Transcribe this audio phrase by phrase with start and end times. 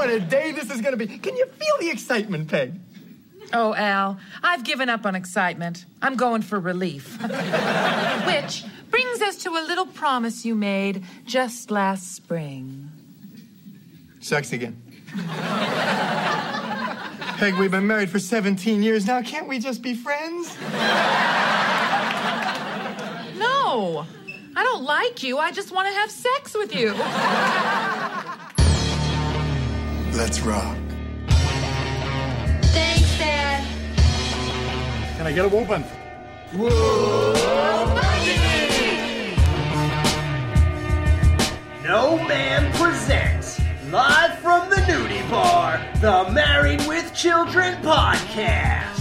[0.00, 1.18] what a day this is going to be.
[1.18, 2.72] Can you feel the excitement, Peg?
[3.52, 5.84] Oh, Al, I've given up on excitement.
[6.00, 7.20] I'm going for relief.
[8.26, 12.90] Which brings us to a little promise you made just last spring.
[14.20, 14.80] Sex again.
[17.36, 19.20] Peg, we've been married for 17 years now.
[19.20, 20.56] Can't we just be friends?
[23.36, 24.06] No,
[24.56, 25.36] I don't like you.
[25.36, 26.94] I just want to have sex with you.
[30.20, 30.76] Let's rock.
[32.76, 33.64] Thanks, Dad.
[35.16, 35.82] Can I get a whooping?
[41.82, 49.00] No Ma'am presents, live from the nudie bar, the Married with Children podcast.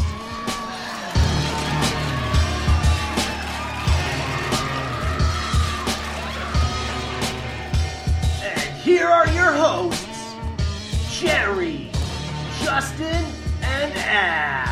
[8.41, 9.98] And here are your hosts,
[11.20, 11.91] Jerry,
[12.64, 13.26] Justin,
[13.62, 14.66] and Al.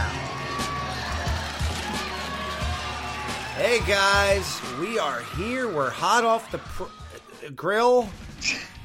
[3.55, 5.67] Hey guys, we are here.
[5.67, 8.07] We're hot off the pr- grill,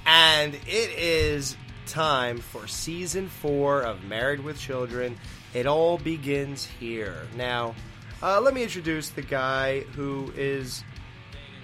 [0.06, 5.17] and it is time for season four of Married with Children.
[5.55, 7.29] It all begins here.
[7.36, 7.77] Now,
[8.25, 10.83] uh, let me introduce the guy who is.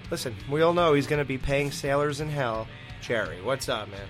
[0.09, 2.69] Listen, we all know he's going to be paying sailors in hell.
[3.01, 4.07] Jerry, what's up, man?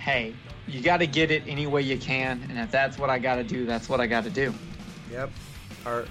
[0.00, 0.34] hey,
[0.70, 3.36] you got to get it any way you can, and if that's what I got
[3.36, 4.54] to do, that's what I got to do.
[5.10, 5.30] Yep.
[5.86, 6.06] Our, uh,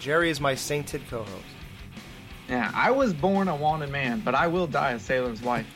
[0.00, 1.44] Jerry is my sainted co host.
[2.48, 5.66] Yeah, I was born a wanted man, but I will die a sailor's wife.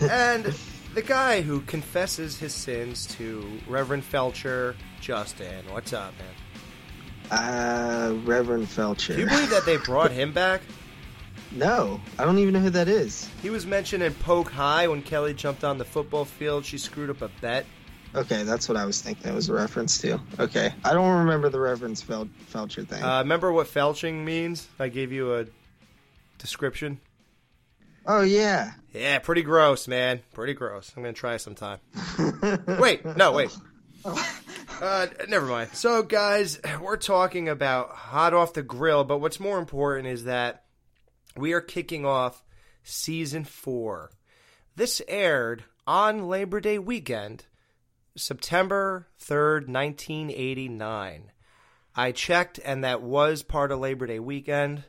[0.00, 0.44] and
[0.94, 5.64] the guy who confesses his sins to Reverend Felcher, Justin.
[5.70, 6.28] What's up, man?
[7.30, 9.14] Uh, Reverend Felcher.
[9.14, 10.62] Do you believe that they brought him back?
[11.52, 13.28] No, I don't even know who that is.
[13.42, 16.64] He was mentioned in Poke High when Kelly jumped on the football field.
[16.64, 17.64] She screwed up a bet.
[18.14, 20.20] Okay, that's what I was thinking it was a reference to.
[20.38, 23.02] Okay, I don't remember the Reverend Fel- Felcher thing.
[23.02, 24.66] Uh, remember what felching means?
[24.78, 25.46] I gave you a
[26.38, 27.00] description.
[28.06, 30.20] oh yeah, Yeah, pretty gross, man.
[30.32, 30.92] Pretty gross.
[30.96, 31.78] I'm gonna try sometime.
[32.78, 33.54] wait, no, wait.
[34.80, 35.70] Uh, never mind.
[35.72, 40.62] So, guys, we're talking about hot off the grill, but what's more important is that
[41.36, 42.42] we are kicking off
[42.82, 44.10] season four.
[44.76, 47.44] This aired on Labor Day weekend,
[48.16, 51.32] September 3rd, 1989.
[51.94, 54.84] I checked, and that was part of Labor Day weekend.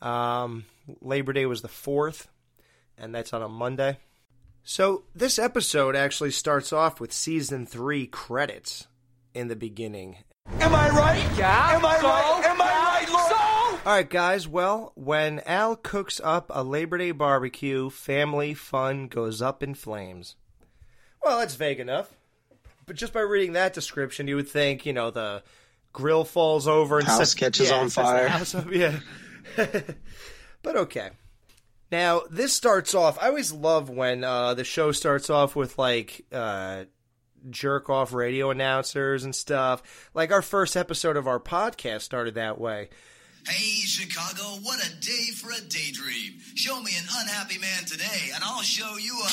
[0.00, 0.64] Um,
[1.00, 2.26] Labor Day was the 4th,
[2.96, 3.98] and that's on a Monday.
[4.62, 8.88] So, this episode actually starts off with season three credits
[9.34, 10.16] in the beginning.
[10.60, 11.38] Am I right?
[11.38, 11.76] Yeah.
[11.76, 12.00] Am I right?
[12.00, 12.55] Am I right, Lord?
[13.86, 14.48] All right, guys.
[14.48, 20.34] Well, when Al cooks up a Labor Day barbecue, family fun goes up in flames.
[21.22, 22.12] Well, that's vague enough.
[22.84, 25.44] But just by reading that description, you would think, you know, the
[25.92, 28.26] grill falls over and House sets- catches yeah, on fire.
[28.26, 28.98] house up, yeah.
[29.56, 31.10] but okay.
[31.92, 33.16] Now, this starts off.
[33.22, 36.86] I always love when uh, the show starts off with like uh,
[37.50, 40.10] jerk off radio announcers and stuff.
[40.12, 42.88] Like our first episode of our podcast started that way.
[43.48, 46.40] Hey, Chicago, what a day for a daydream.
[46.54, 49.26] Show me an unhappy man today, and I'll show you a.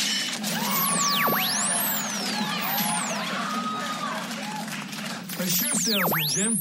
[5.42, 6.60] A shoe salesman, Jim.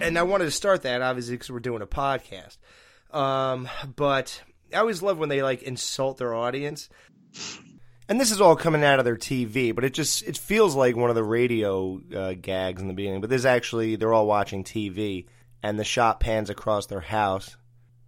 [0.00, 2.58] and I wanted to start that obviously because we're doing a podcast.
[3.10, 4.42] Um, but
[4.72, 6.88] I always love when they like insult their audience.
[8.08, 10.94] And this is all coming out of their TV, but it just it feels like
[10.94, 13.20] one of the radio uh, gags in the beginning.
[13.20, 15.26] But this actually they're all watching TV,
[15.62, 17.56] and the shot pans across their house,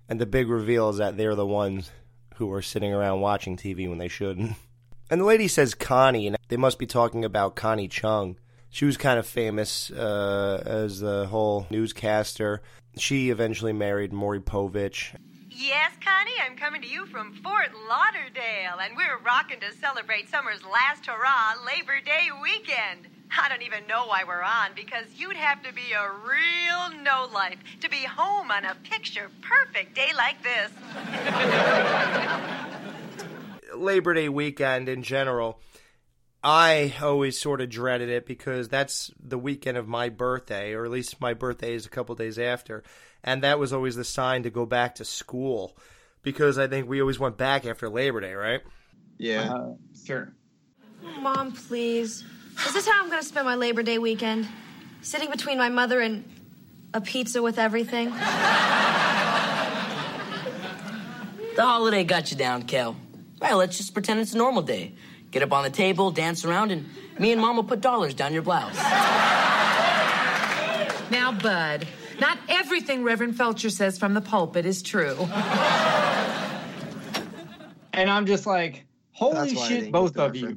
[0.09, 1.91] and the big reveal is that they're the ones
[2.37, 4.57] who are sitting around watching TV when they shouldn't.
[5.11, 8.37] And the lady says Connie, and they must be talking about Connie Chung.
[8.69, 12.61] She was kind of famous uh, as the whole newscaster.
[12.99, 15.15] She eventually married Maury Povich.
[15.61, 20.63] Yes, Connie, I'm coming to you from Fort Lauderdale, and we're rocking to celebrate summer's
[20.63, 23.09] last hurrah, Labor Day weekend.
[23.37, 27.29] I don't even know why we're on because you'd have to be a real no
[27.35, 30.71] life to be home on a picture perfect day like this.
[33.77, 35.59] Labor Day weekend in general,
[36.43, 40.91] I always sort of dreaded it because that's the weekend of my birthday, or at
[40.91, 42.85] least my birthday is a couple days after.
[43.25, 45.77] And that was always the sign to go back to school
[46.23, 48.61] because I think we always went back after Labor Day, right?
[49.19, 49.53] Yeah.
[49.53, 49.73] Uh,
[50.07, 50.33] sure.
[51.21, 52.25] Mom, please.
[52.67, 54.47] Is this how I'm going to spend my Labor Day weekend?
[55.03, 56.25] Sitting between my mother and
[56.95, 58.11] a pizza with everything?
[61.57, 62.97] The holiday got you down, Kel.
[63.41, 64.95] Right, let's just pretend it's a normal day.
[65.31, 66.87] Get up on the table, dance around, and
[67.19, 68.77] me and Mom will put dollars down your blouse.
[71.11, 71.87] Now, Bud,
[72.21, 75.17] not everything Reverend Felcher says from the pulpit is true.
[77.93, 80.57] And I'm just like, holy That's why I shit, both get the of you.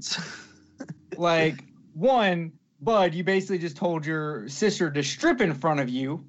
[1.18, 1.64] like,
[1.94, 6.24] one, Bud, you basically just told your sister to strip in front of you.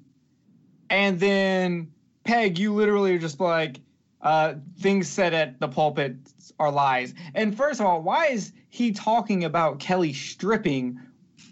[0.89, 1.91] And then,
[2.23, 3.79] Peg, you literally are just like,
[4.21, 6.15] uh, things said at the pulpit
[6.59, 7.13] are lies.
[7.33, 10.99] And first of all, why is he talking about Kelly stripping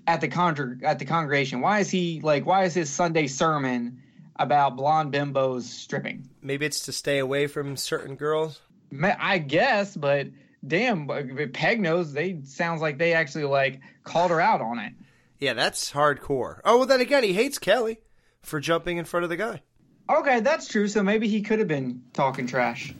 [0.08, 1.62] at the con- at the congregation?
[1.62, 2.46] Why is he like?
[2.46, 4.02] Why is his Sunday sermon
[4.38, 6.30] about blonde bimbos stripping?
[6.42, 8.62] Maybe it's to stay away from certain girls.
[9.04, 10.28] I guess, but
[10.66, 11.08] damn,
[11.54, 12.14] Peg knows.
[12.14, 14.94] They sounds like they actually like called her out on it.
[15.40, 16.60] Yeah, that's hardcore.
[16.64, 18.00] Oh, well, then again, he hates Kelly
[18.42, 19.62] for jumping in front of the guy.
[20.10, 20.88] Okay, that's true.
[20.88, 22.94] So maybe he could have been talking trash.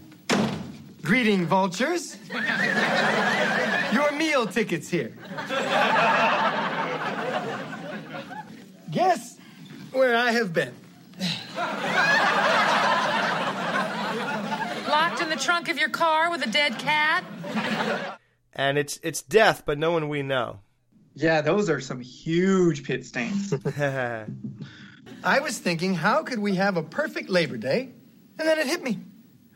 [1.02, 2.18] Greeting, vultures.
[3.94, 5.14] Your meal tickets here.
[8.92, 9.38] Guess
[9.92, 10.74] where I have been.
[14.90, 17.24] Locked in the trunk of your car with a dead cat?
[18.54, 20.60] And it's it's death, but no one we know.
[21.16, 23.54] Yeah, those are some huge pit stains.
[25.24, 27.94] I was thinking, how could we have a perfect Labor Day?
[28.40, 29.00] And then it hit me.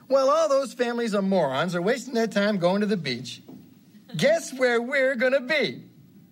[0.08, 3.42] Well, all those families of morons are wasting their time going to the beach.
[4.16, 5.84] Guess where we're gonna be?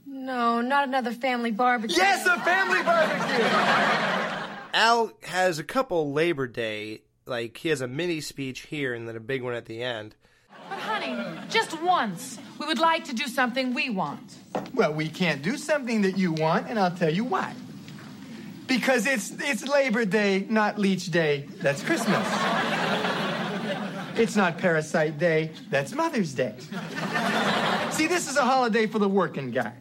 [0.06, 1.98] No, not another family barbecue.
[1.98, 3.46] Yes, a family barbecue!
[4.74, 9.16] Al has a couple Labor Day, like he has a mini speech here and then
[9.16, 10.16] a big one at the end.
[10.70, 14.36] But, honey, just once, we would like to do something we want.
[14.74, 17.54] Well, we can't do something that you want, and I'll tell you why.
[18.66, 21.50] Because it's it's Labor Day, not Leech Day.
[21.58, 22.26] That's Christmas.
[24.16, 25.52] It's not Parasite Day.
[25.70, 26.54] That's Mother's Day.
[27.92, 29.74] See, this is a holiday for the working guy.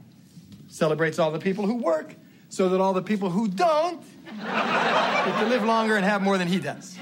[0.69, 2.14] Celebrates all the people who work,
[2.49, 6.49] so that all the people who don't get to live longer and have more than
[6.49, 6.99] he does.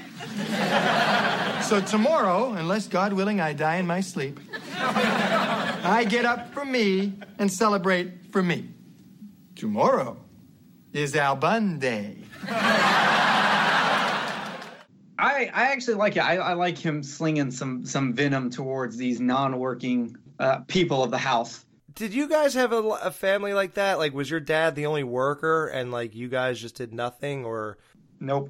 [1.67, 4.39] So tomorrow, unless God willing I die in my sleep,
[4.73, 8.69] I get up for me and celebrate for me.
[9.55, 10.17] Tomorrow
[10.91, 12.17] is Al Bun Day.
[15.21, 16.21] I, I actually like it.
[16.21, 21.17] I, I like him slinging some some venom towards these non-working uh, people of the
[21.19, 21.63] house.
[21.93, 23.99] Did you guys have a, a family like that?
[23.99, 27.77] Like, was your dad the only worker, and like you guys just did nothing, or
[28.19, 28.49] nope?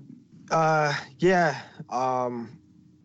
[0.49, 1.59] Uh, yeah.
[1.89, 2.57] Um,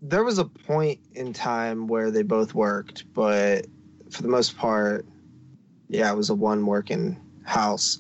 [0.03, 3.67] there was a point in time where they both worked, but
[4.11, 5.07] for the most part,
[5.89, 7.99] yeah, it was a one working house.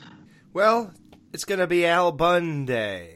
[0.52, 0.92] Well,
[1.32, 3.15] it's gonna be Al Bun Day,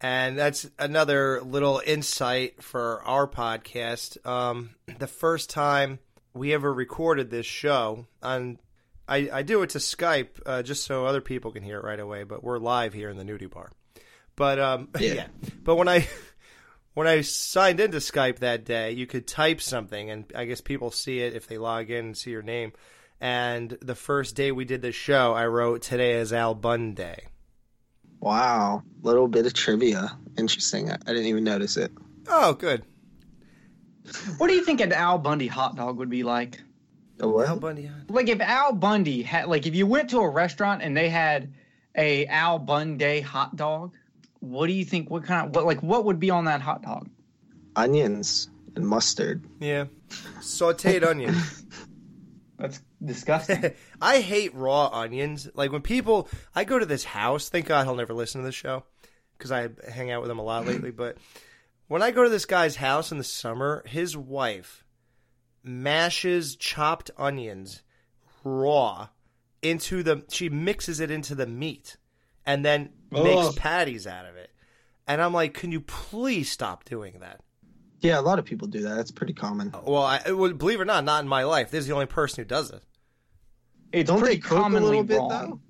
[0.00, 4.24] and that's another little insight for our podcast.
[4.26, 5.98] Um, the first time
[6.34, 8.58] we ever recorded this show on.
[9.08, 11.98] I, I do it to Skype uh, just so other people can hear it right
[11.98, 13.72] away, but we're live here in the nudie bar.
[14.36, 15.12] But um, yeah.
[15.14, 15.26] Yeah.
[15.64, 16.06] But when I
[16.94, 20.92] when I signed into Skype that day, you could type something, and I guess people
[20.92, 22.72] see it if they log in and see your name.
[23.20, 27.26] And the first day we did this show, I wrote today is Al Bun Day.
[28.20, 30.16] Wow, little bit of trivia.
[30.38, 30.90] Interesting.
[30.90, 31.90] I, I didn't even notice it.
[32.28, 32.84] Oh, good.
[34.38, 36.60] What do you think an Al Bundy hot dog would be like?
[37.20, 37.48] A what?
[37.48, 37.90] Al Bundy.
[38.08, 41.52] Like if Al Bundy had, like if you went to a restaurant and they had
[41.94, 43.92] a Al Bundy hot dog,
[44.40, 45.10] what do you think?
[45.10, 47.08] What kind of what like what would be on that hot dog?
[47.76, 49.44] Onions and mustard.
[49.60, 49.84] Yeah.
[50.40, 51.59] Sauteed onions.
[52.60, 53.72] That's disgusting.
[54.00, 55.48] I hate raw onions.
[55.54, 57.48] Like when people, I go to this house.
[57.48, 58.84] Thank God he'll never listen to this show
[59.36, 60.90] because I hang out with him a lot lately.
[60.90, 61.16] But
[61.88, 64.84] when I go to this guy's house in the summer, his wife
[65.62, 67.82] mashes chopped onions
[68.44, 69.08] raw
[69.62, 70.24] into the.
[70.30, 71.96] She mixes it into the meat
[72.44, 74.50] and then makes patties out of it.
[75.08, 77.40] And I'm like, can you please stop doing that?
[78.00, 78.94] Yeah, a lot of people do that.
[78.94, 79.74] That's pretty common.
[79.84, 81.70] Well, I well, believe it or not, not in my life.
[81.70, 82.82] This is the only person who does it.
[83.92, 85.28] It's Don't pretty they cook a little bit wrong.
[85.28, 85.60] though?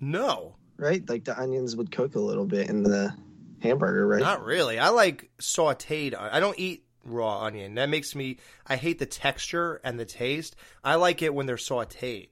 [0.00, 1.08] No, Right?
[1.08, 3.14] Like the onions would cook a little bit in the
[3.60, 4.20] hamburger, right?
[4.20, 4.80] Not really.
[4.80, 6.12] I like sauteed.
[6.18, 7.76] I don't eat raw onion.
[7.76, 8.38] That makes me.
[8.66, 10.56] I hate the texture and the taste.
[10.82, 12.30] I like it when they're sauteed.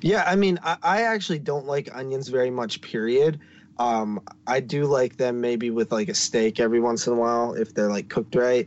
[0.00, 2.80] Yeah, I mean, I, I actually don't like onions very much.
[2.80, 3.40] Period.
[3.78, 7.54] Um, I do like them maybe with like a steak every once in a while
[7.54, 8.66] if they're like cooked right.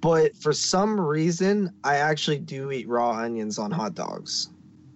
[0.00, 4.48] But for some reason, I actually do eat raw onions on hot dogs,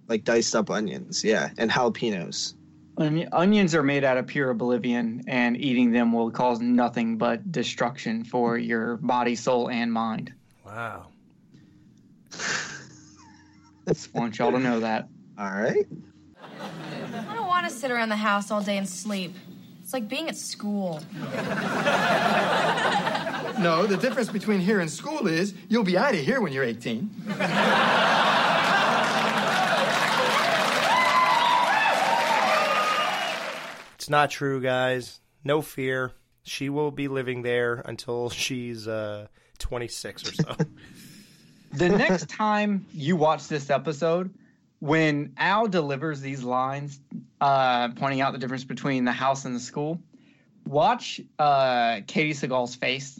[0.07, 1.23] like diced up onions.
[1.23, 2.55] Yeah, and jalapenos.
[2.97, 8.23] Onions are made out of pure oblivion, and eating them will cause nothing but destruction
[8.23, 10.33] for your body, soul, and mind.
[10.65, 11.07] Wow.
[13.87, 15.09] Just want y'all to know that.
[15.37, 15.85] All right.
[17.55, 19.33] I don't want to sit around the house all day and sleep.
[19.81, 21.01] It's like being at school.
[23.57, 26.65] No, the difference between here and school is you'll be out of here when you're
[26.65, 27.09] 18.
[33.95, 35.21] It's not true, guys.
[35.45, 36.11] No fear.
[36.43, 39.27] She will be living there until she's uh,
[39.59, 40.55] 26 or so.
[41.71, 44.33] The next time you watch this episode,
[44.79, 46.99] when Al delivers these lines,
[47.41, 50.01] uh, pointing out the difference between the house and the school,
[50.65, 53.19] watch uh, Katey Sagal's face.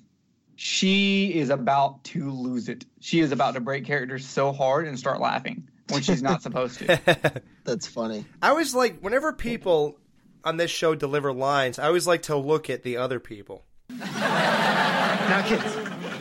[0.57, 2.85] She is about to lose it.
[2.99, 6.79] She is about to break character so hard and start laughing when she's not supposed
[6.79, 7.41] to.
[7.63, 8.25] That's funny.
[8.41, 9.97] I always like, whenever people
[10.43, 13.65] on this show deliver lines, I always like to look at the other people.
[13.89, 15.63] Now, kids,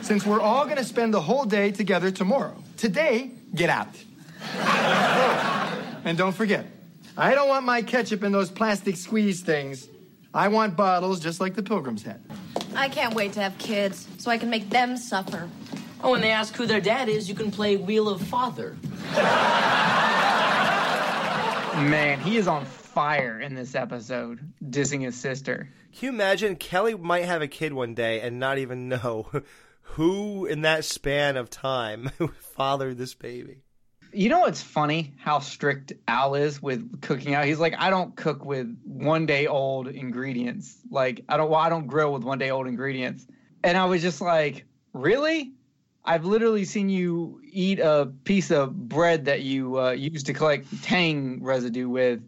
[0.01, 3.89] since we're all going to spend the whole day together tomorrow, today, get out.
[6.05, 6.65] and don't forget,
[7.17, 9.87] I don't want my ketchup in those plastic squeeze things.
[10.33, 12.21] I want bottles just like the pilgrims had.
[12.75, 15.49] I can't wait to have kids so I can make them suffer.
[16.03, 18.75] Oh, when they ask who their dad is, you can play Wheel of Father.
[21.75, 25.69] Man, he is on fire in this episode, dissing his sister.
[25.97, 29.29] Can you imagine Kelly might have a kid one day and not even know
[29.81, 32.11] who in that span of time
[32.55, 33.64] fathered this baby?
[34.15, 35.13] You know what's funny?
[35.17, 37.43] How strict Al is with cooking out.
[37.43, 40.77] He's like, I don't cook with one day old ingredients.
[40.89, 43.27] Like, I don't, well, I don't grill with one day old ingredients.
[43.65, 45.51] And I was just like, really?
[46.05, 50.81] I've literally seen you eat a piece of bread that you uh, used to collect
[50.81, 52.21] tang residue with,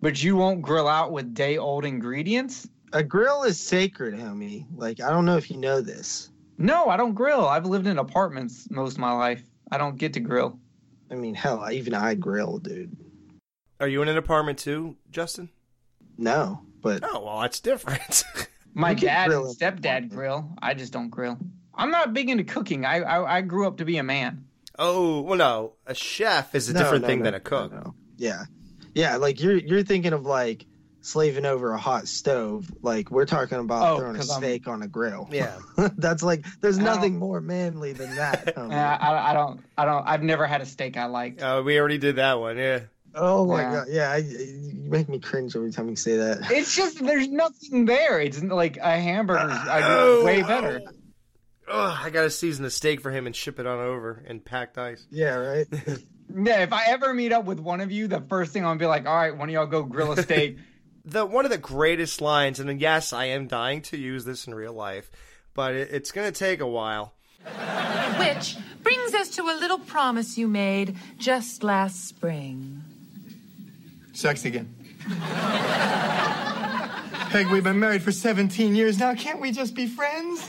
[0.00, 2.68] but you won't grill out with day old ingredients.
[2.92, 4.66] A grill is sacred, homie.
[4.76, 6.30] Like I don't know if you know this.
[6.56, 7.48] No, I don't grill.
[7.48, 9.42] I've lived in apartments most of my life.
[9.72, 10.58] I don't get to grill.
[11.12, 12.96] I mean, hell, even I grill, dude.
[13.80, 15.50] Are you in an apartment too, Justin?
[16.16, 18.24] No, but Oh, well, that's different.
[18.74, 20.50] My dad grill and stepdad grill.
[20.62, 21.38] I just don't grill.
[21.74, 22.84] I'm not big into cooking.
[22.86, 24.46] I I, I grew up to be a man.
[24.78, 25.74] oh, well, no.
[25.86, 27.72] A chef is a No, different no, thing no, than a cook.
[27.72, 27.94] no, no.
[28.16, 28.44] yeah,
[28.94, 29.16] yeah.
[29.16, 30.64] Like you're you're thinking of like
[31.02, 32.70] slaving over a hot stove.
[32.82, 35.28] Like we're talking about Oh, throwing a 'cause I'm- steak on a grill.
[35.30, 35.58] Yeah.
[35.96, 38.46] That's like there's I don't- nothing more manly than that.
[38.56, 38.72] homie.
[38.72, 41.42] Uh, I, I don't I don't I've never had a steak I liked.
[41.42, 42.80] Uh, we already did that one, yeah.
[43.14, 43.72] oh my Yeah.
[43.72, 46.50] god, yeah, I, you make me cringe every time you say that.
[46.50, 48.20] It's just there's nothing there.
[48.20, 49.50] It's like a hamburger.
[49.50, 50.80] I Oh, way better.
[51.68, 54.78] Oh, I gotta season the steak for him and ship it on over in packed
[54.78, 55.06] ice.
[55.10, 55.66] yeah, right.
[56.34, 58.78] Yeah, if I ever meet up with one of you, the first thing I'm gonna
[58.78, 60.56] be like, all right, one of y'all go grill a steak.
[61.04, 64.54] The one of the greatest lines, and yes, I am dying to use this in
[64.54, 65.10] real life,
[65.52, 67.14] but it, it's gonna take a while.
[68.18, 72.82] Which brings us to a little promise you made just last spring.
[74.12, 74.74] Sex again.
[77.30, 79.14] Peg, we've been married for 17 years now.
[79.14, 80.48] Can't we just be friends?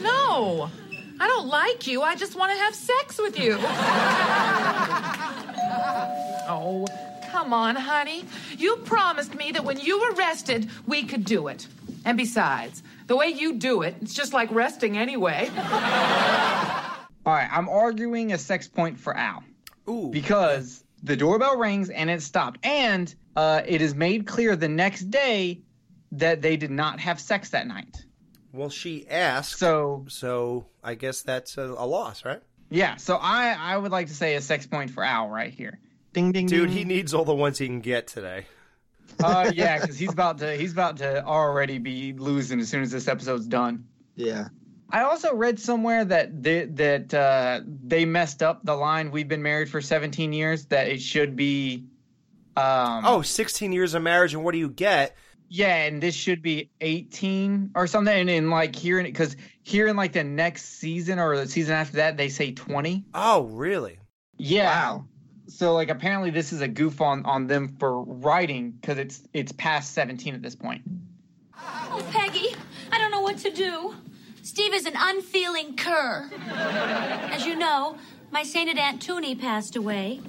[0.00, 0.70] No,
[1.20, 2.02] I don't like you.
[2.02, 3.52] I just want to have sex with you.
[6.48, 6.86] oh,
[7.30, 8.24] come on, honey.
[8.56, 11.66] You promised me that when you were rested, we could do it.
[12.04, 15.50] And besides, the way you do it, it's just like resting anyway.
[15.58, 19.44] all right, I'm arguing a sex point for Al.
[19.88, 20.10] Ooh.
[20.10, 22.60] because the doorbell rings and it stopped.
[22.64, 25.60] And uh, it is made clear the next day
[26.12, 28.04] that they did not have sex that night.
[28.52, 32.42] Well, she asked, So, so I guess that's a, a loss, right?
[32.70, 35.78] yeah, so I, I would like to say a sex point for Al right here.
[36.12, 36.76] ding ding Dude, ding.
[36.78, 38.46] he needs all the ones he can get today.
[39.22, 42.90] Uh, yeah, because he's about to he's about to already be losing as soon as
[42.92, 43.86] this episode's done.
[44.14, 44.48] Yeah.
[44.88, 49.42] I also read somewhere that they, that uh, they messed up the line "We've been
[49.42, 51.86] married for 17 years." That it should be,
[52.56, 55.16] um, Oh, 16 years of marriage, and what do you get?
[55.52, 58.16] Yeah, and this should be 18 or something.
[58.16, 61.74] And in like here, in because here in like the next season or the season
[61.74, 63.04] after that, they say 20.
[63.14, 63.98] Oh, really?
[64.36, 64.70] Yeah.
[64.70, 65.04] Wow.
[65.48, 69.50] So like apparently this is a goof on on them for writing because it's it's
[69.50, 70.82] past 17 at this point.
[71.56, 72.54] Oh, Peggy,
[72.92, 73.96] I don't know what to do.
[74.42, 76.30] Steve is an unfeeling cur.
[76.48, 77.98] As you know,
[78.30, 80.20] my sainted Aunt Toonie passed away.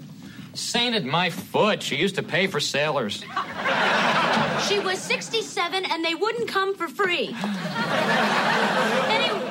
[0.54, 1.82] Sainted my foot.
[1.82, 3.24] She used to pay for sailors.
[4.68, 7.36] She was 67 and they wouldn't come for free.
[9.08, 9.42] Anyway,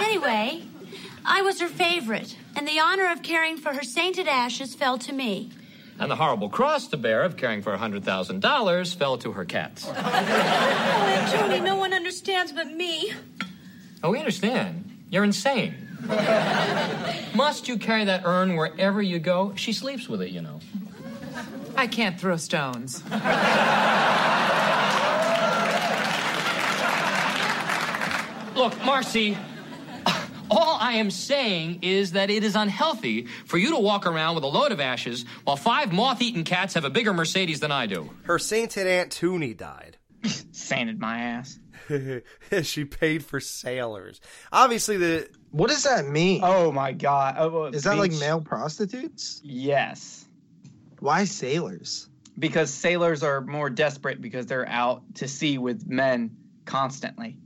[0.00, 0.62] anyway,
[1.24, 5.12] I was her favorite, and the honor of caring for her sainted ashes fell to
[5.12, 5.50] me.
[5.98, 9.86] And the horrible cross to bear of caring for a $100,000 fell to her cats.
[9.88, 13.12] Oh, Aunt Toonie, no one understands but me.
[14.02, 14.84] Oh, we understand.
[15.10, 15.85] You're insane.
[17.34, 19.54] Must you carry that urn wherever you go?
[19.56, 20.60] She sleeps with it, you know.
[21.76, 23.02] I can't throw stones.
[28.56, 29.36] Look, Marcy,
[30.50, 34.44] all I am saying is that it is unhealthy for you to walk around with
[34.44, 37.86] a load of ashes while five moth eaten cats have a bigger Mercedes than I
[37.86, 38.10] do.
[38.22, 39.98] Her sainted Aunt Toonie died.
[40.52, 41.58] Sainted my ass.
[42.62, 44.20] she paid for sailors.
[44.52, 46.42] Obviously, the What does that mean?
[46.42, 47.36] Oh my god.
[47.38, 49.40] Oh, Is that like male prostitutes?
[49.42, 50.26] Yes.
[51.00, 52.10] Why sailors?
[52.38, 56.36] Because sailors are more desperate because they're out to sea with men
[56.66, 57.38] constantly.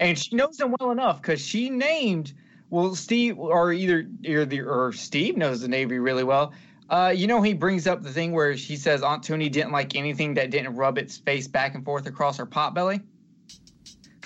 [0.00, 2.32] And she knows them well enough because she named
[2.68, 6.52] well Steve or either either or Steve knows the Navy really well.
[6.90, 9.94] Uh, you know he brings up the thing where she says Aunt Toonie didn't like
[9.94, 13.02] anything that didn't rub its face back and forth across her pot belly.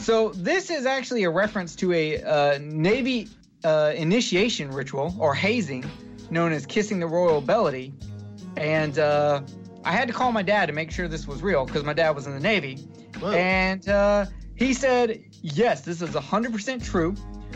[0.01, 3.29] So this is actually a reference to a uh, Navy
[3.65, 5.85] uh, initiation ritual or hazing
[6.31, 7.93] known as kissing the royal belly.
[8.57, 9.43] And uh,
[9.85, 12.11] I had to call my dad to make sure this was real because my dad
[12.11, 12.87] was in the Navy.
[13.23, 14.27] And uh,
[14.57, 17.15] he said, yes, this is 100% true.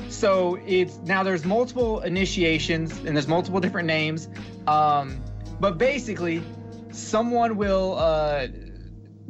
[0.09, 4.29] So it's now there's multiple initiations and there's multiple different names.
[4.67, 5.23] Um,
[5.61, 6.43] but basically,
[6.91, 8.49] someone will uh,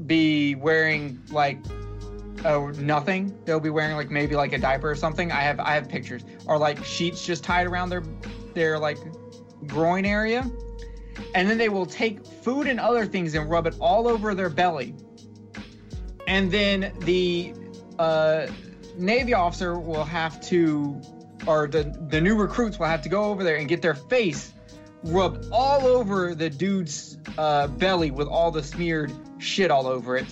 [0.07, 1.59] be wearing like
[2.45, 3.37] oh nothing.
[3.45, 5.33] They'll be wearing like maybe like a diaper or something.
[5.33, 8.03] I have I have pictures or like sheets just tied around their
[8.55, 8.99] their like
[9.67, 10.51] groin area,
[11.35, 14.51] and then they will take food and other things and rub it all over their
[14.51, 14.95] belly,
[16.27, 17.55] and then the
[17.99, 18.47] uh,
[18.97, 21.01] navy officer will have to,
[21.47, 24.53] or the the new recruits will have to go over there and get their face
[25.05, 30.27] rubbed all over the dude's uh, belly with all the smeared shit all over it.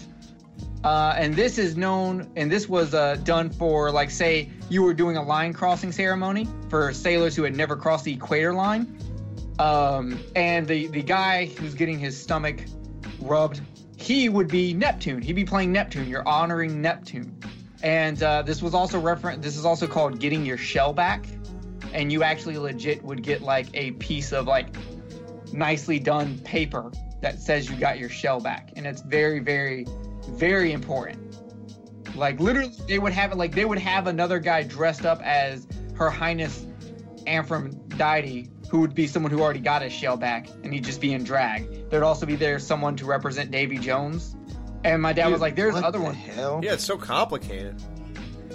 [0.82, 4.94] Uh, and this is known, and this was uh, done for, like, say, you were
[4.94, 8.99] doing a line crossing ceremony for sailors who had never crossed the equator line.
[9.58, 12.64] Um, and the, the guy who's getting his stomach
[13.21, 13.60] rubbed,
[13.99, 15.21] he would be Neptune.
[15.21, 16.08] He'd be playing Neptune.
[16.08, 17.36] You're honoring Neptune.
[17.82, 19.43] And uh, this was also referent.
[19.43, 21.26] This is also called getting your shell back.
[21.93, 24.75] And you actually legit would get like a piece of like
[25.52, 26.90] nicely done paper
[27.21, 28.73] that says you got your shell back.
[28.76, 29.86] And it's very, very,
[30.28, 31.19] very important.
[32.17, 33.39] Like literally, they would have it.
[33.39, 36.67] Like they would have another guy dressed up as Her Highness
[37.26, 41.13] Aphrodite, who would be someone who already got his shell back, and he'd just be
[41.13, 41.89] in drag.
[41.91, 44.37] There'd also be there someone to represent Davy Jones.
[44.83, 46.61] And my dad was like, "There's what other the one." hell?
[46.63, 47.76] yeah, it's so complicated.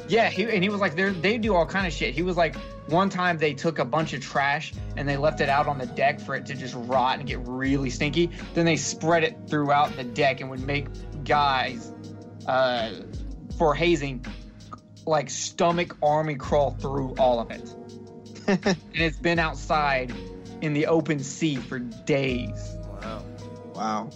[0.07, 2.13] Yeah, he, and he was like, they they do all kind of shit.
[2.13, 2.55] He was like,
[2.87, 5.87] one time they took a bunch of trash and they left it out on the
[5.87, 8.29] deck for it to just rot and get really stinky.
[8.53, 10.87] Then they spread it throughout the deck and would make
[11.25, 11.91] guys
[12.47, 12.91] uh,
[13.57, 14.25] for hazing
[15.05, 17.73] like stomach army crawl through all of it.
[18.65, 20.13] and it's been outside
[20.61, 22.77] in the open sea for days.
[23.01, 23.25] Wow.
[23.75, 24.09] Wow.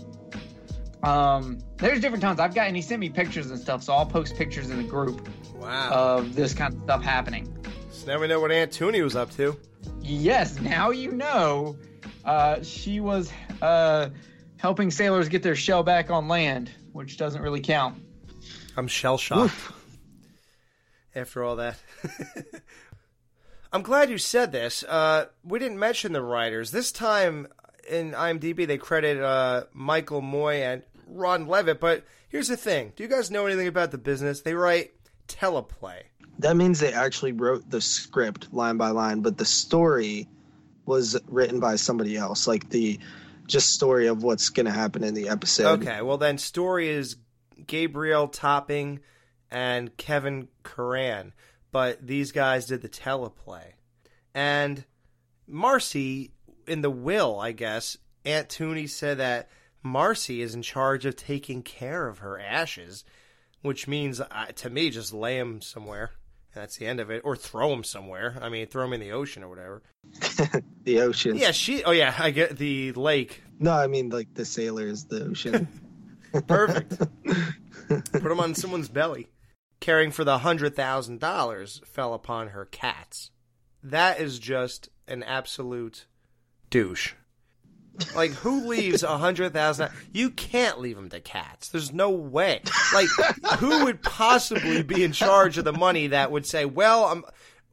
[1.01, 4.05] Um, there's different times I've got, and he sent me pictures and stuff, so I'll
[4.05, 5.89] post pictures in the group Wow.
[5.91, 7.53] of this kind of stuff happening.
[7.91, 9.57] so now we know what Aunt Toonie was up to.
[10.01, 11.77] Yes, now you know.
[12.25, 14.09] Uh, she was uh,
[14.57, 18.01] helping sailors get their shell back on land, which doesn't really count.
[18.77, 19.53] I'm shell shocked
[21.15, 21.77] after all that.
[23.73, 24.83] I'm glad you said this.
[24.83, 26.71] Uh, we didn't mention the writers.
[26.71, 27.47] This time
[27.89, 31.79] in IMDb, they credit uh, Michael Moye and Ron Leavitt.
[31.79, 34.41] But here's the thing do you guys know anything about the business?
[34.41, 34.91] They write
[35.27, 36.01] teleplay.
[36.39, 40.27] That means they actually wrote the script line by line, but the story
[40.85, 42.47] was written by somebody else.
[42.47, 42.99] Like the
[43.49, 45.81] just story of what's going to happen in the episode.
[45.81, 47.17] Okay, well, then story is
[47.67, 49.01] Gabriel Topping
[49.51, 51.33] and Kevin Curran.
[51.71, 53.73] But these guys did the teleplay.
[54.33, 54.85] And
[55.47, 56.31] Marcy,
[56.67, 59.49] in the will, I guess, Aunt Toonie said that
[59.83, 63.03] Marcy is in charge of taking care of her ashes,
[63.61, 66.11] which means, uh, to me, just lay them somewhere.
[66.53, 67.21] That's the end of it.
[67.23, 68.37] Or throw them somewhere.
[68.41, 69.81] I mean, throw them in the ocean or whatever.
[70.83, 71.35] The ocean.
[71.35, 71.83] Yeah, she.
[71.83, 73.43] Oh, yeah, I get the lake.
[73.59, 75.67] No, I mean like the sailors, the ocean.
[76.47, 76.97] Perfect.
[77.87, 79.27] Put them on someone's belly.
[79.79, 83.29] Caring for the hundred thousand dollars fell upon her cats.
[83.83, 86.07] That is just an absolute
[86.71, 87.13] douche.
[88.15, 89.91] Like who leaves a hundred thousand?
[90.13, 91.69] You can't leave them to cats.
[91.69, 92.61] There's no way.
[92.93, 93.07] Like
[93.59, 97.25] who would possibly be in charge of the money that would say, "Well, um,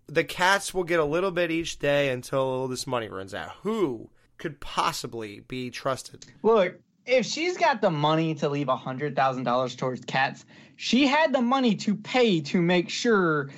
[0.07, 4.11] the cats will get a little bit each day until this money runs out." Who
[4.39, 6.27] could possibly be trusted?
[6.43, 10.45] Look, if she's got the money to leave a $100,000 towards cats,
[10.77, 13.51] she had the money to pay to make sure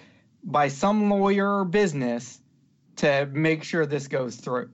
[0.45, 2.41] by some lawyer or business
[2.97, 4.71] to make sure this goes through.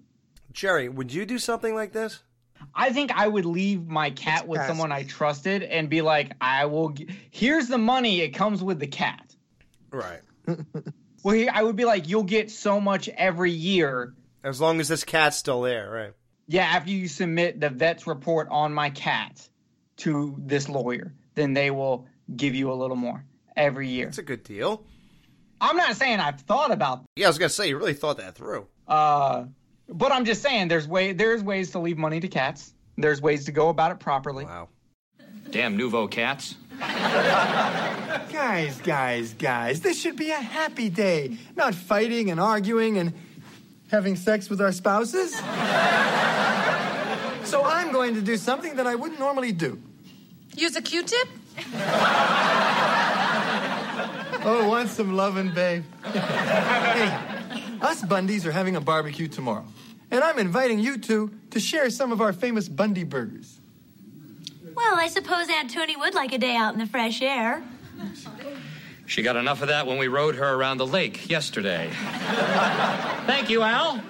[0.54, 2.22] Jerry, would you do something like this?
[2.74, 6.64] I think I would leave my cat with someone I trusted and be like, I
[6.66, 6.90] will.
[6.90, 8.20] G- Here's the money.
[8.22, 9.34] It comes with the cat.
[9.90, 10.20] Right.
[11.22, 14.12] Well, he, I would be like, you'll get so much every year.
[14.42, 16.12] As long as this cat's still there, right?
[16.48, 19.48] Yeah, after you submit the vet's report on my cat
[19.98, 23.24] to this lawyer, then they will give you a little more
[23.56, 24.08] every year.
[24.08, 24.84] It's a good deal.
[25.62, 28.34] I'm not saying I've thought about, Yeah, I was gonna say you really thought that
[28.34, 28.66] through.
[28.86, 29.44] uh,
[29.88, 32.72] but I'm just saying there's way there's ways to leave money to cats.
[32.96, 34.44] There's ways to go about it properly.
[34.44, 34.68] Wow.
[35.50, 36.56] Damn nouveau cats.
[38.32, 43.12] Guys, guys, guys, this should be a happy day, not fighting and arguing and
[43.90, 45.32] having sex with our spouses.
[47.48, 49.80] so I'm going to do something that I wouldn't normally do.
[50.56, 51.28] Use a Q-tip?
[54.46, 55.84] Oh, want some loving, babe?
[56.04, 57.33] hey,
[57.84, 59.64] us Bundys are having a barbecue tomorrow,
[60.10, 63.60] and I'm inviting you two to share some of our famous Bundy burgers.
[64.74, 67.62] Well, I suppose Aunt Tony would like a day out in the fresh air.
[69.06, 71.90] She got enough of that when we rode her around the lake yesterday.
[73.26, 74.00] Thank you, Al.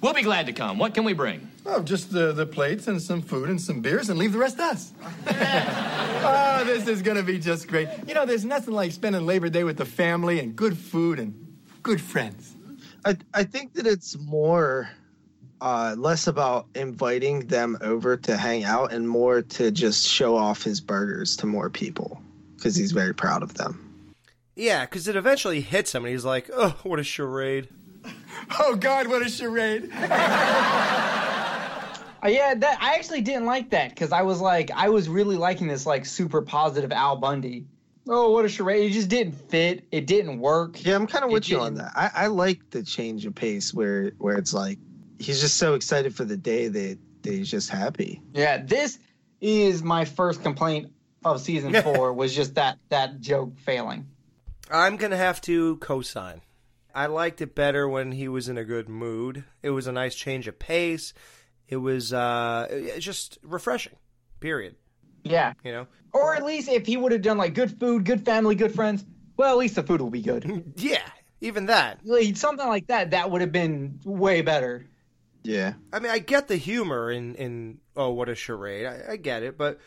[0.00, 0.78] We'll be glad to come.
[0.78, 1.48] What can we bring?
[1.64, 4.56] Oh, just the, the plates and some food and some beers and leave the rest
[4.56, 4.92] to us.
[5.28, 7.88] oh, this is going to be just great.
[8.06, 11.56] You know, there's nothing like spending Labor Day with the family and good food and
[11.82, 12.56] good friends.
[13.04, 14.90] I I think that it's more
[15.60, 20.62] uh, less about inviting them over to hang out and more to just show off
[20.62, 22.20] his burgers to more people
[22.56, 24.14] because he's very proud of them.
[24.56, 27.68] Yeah, because it eventually hits him, and he's like, "Oh, what a charade!"
[28.58, 29.90] Oh God, what a charade!
[32.22, 35.36] Uh, yeah, that I actually didn't like that because I was like, I was really
[35.36, 37.64] liking this like super positive Al Bundy.
[38.12, 38.90] Oh, what a charade!
[38.90, 39.84] It just didn't fit.
[39.92, 40.84] It didn't work.
[40.84, 42.12] Yeah, I'm kind of It with you on didn't- that.
[42.16, 44.78] I, I like the change of pace where where it's like
[45.20, 48.20] he's just so excited for the day that, that he's just happy.
[48.34, 48.98] Yeah, this
[49.40, 50.92] is my first complaint
[51.24, 54.08] of season four was just that that joke failing.
[54.70, 56.40] I'm gonna have to co-sign.
[56.92, 59.44] I liked it better when he was in a good mood.
[59.62, 61.14] It was a nice change of pace.
[61.68, 63.94] It was uh, just refreshing.
[64.40, 64.74] Period.
[65.24, 65.86] Yeah, You know.
[66.12, 69.04] or at least if he would have done like good food, good family, good friends.
[69.36, 70.72] Well, at least the food will be good.
[70.76, 71.02] Yeah,
[71.40, 72.00] even that.
[72.04, 74.86] like, something like that, that would have been way better.
[75.42, 75.74] Yeah.
[75.92, 78.86] I mean, I get the humor in in oh, what a charade.
[78.86, 79.78] I, I get it, but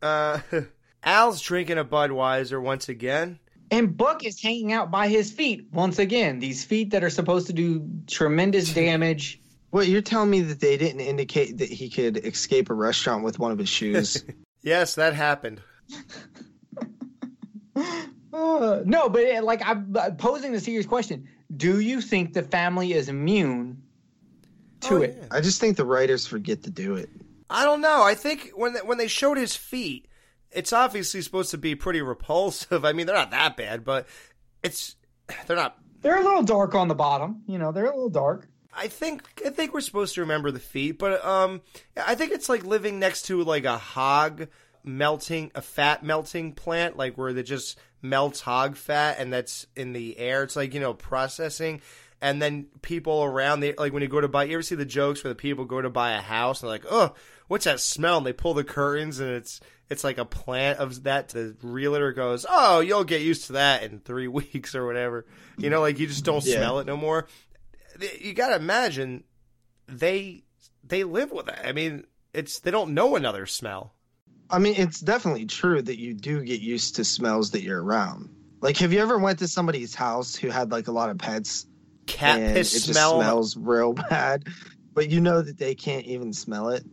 [0.00, 0.40] uh,
[1.04, 3.38] Al's drinking a Budweiser once again.
[3.70, 6.38] And Buck is hanging out by his feet once again.
[6.38, 9.40] These feet that are supposed to do tremendous damage.
[9.70, 13.38] Well, you're telling me that they didn't indicate that he could escape a restaurant with
[13.38, 14.22] one of his shoes?
[14.62, 15.60] Yes, that happened.
[18.34, 22.42] Uh, no, but it, like I'm uh, posing the serious question: Do you think the
[22.42, 23.82] family is immune
[24.80, 25.22] to Oh, it?
[25.30, 27.10] I just think the writers forget to do it.
[27.50, 28.02] I don't know.
[28.02, 30.08] I think when they, when they showed his feet,
[30.50, 32.84] it's obviously supposed to be pretty repulsive.
[32.86, 34.06] I mean, they're not that bad, but
[34.62, 34.96] it's
[35.46, 35.76] they're not.
[36.00, 37.42] They're a little dark on the bottom.
[37.46, 38.48] You know, they're a little dark.
[38.74, 41.60] I think I think we're supposed to remember the feet, but um,
[41.96, 44.48] I think it's like living next to like a hog
[44.84, 49.92] melting a fat melting plant, like where it just melts hog fat and that's in
[49.92, 50.42] the air.
[50.42, 51.80] It's like you know processing.
[52.20, 54.44] And then people around, they like when you go to buy.
[54.44, 56.78] You ever see the jokes where the people go to buy a house and they're
[56.78, 57.14] like, "Oh,
[57.48, 61.02] what's that smell?" And they pull the curtains and it's it's like a plant of
[61.02, 61.30] that.
[61.30, 65.26] The realtor goes, "Oh, you'll get used to that in three weeks or whatever."
[65.58, 66.58] You know, like you just don't Yeah.
[66.58, 67.26] smell it no more.
[68.20, 69.24] You got to imagine
[69.86, 70.44] they
[70.84, 71.58] they live with it.
[71.64, 73.94] I mean, it's they don't know another smell.
[74.50, 78.28] I mean, it's definitely true that you do get used to smells that you're around.
[78.60, 81.66] Like, have you ever went to somebody's house who had like a lot of pets?
[82.06, 84.44] Cat and piss it just smells real bad,
[84.92, 86.84] but you know that they can't even smell it.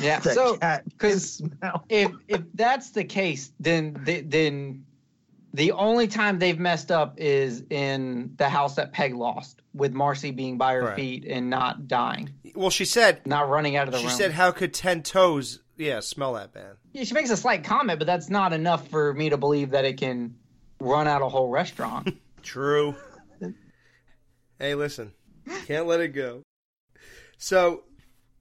[0.00, 0.20] Yeah.
[0.22, 1.40] So, because
[1.88, 4.84] if if that's the case, then then
[5.56, 10.30] the only time they've messed up is in the house that Peg lost, with Marcy
[10.30, 10.96] being by her Right.
[10.96, 14.14] feet and not dying, Well, she said not running out of the she room.
[14.16, 17.98] said, "How could ten toes, yeah, smell that bad?" Yeah, she makes a slight comment,
[17.98, 20.36] but that's not enough for me to believe that it can
[20.78, 22.08] run out a whole restaurant.
[22.42, 22.94] True.
[24.58, 25.12] hey, listen,
[25.66, 26.42] can't let it go.
[27.38, 27.84] So,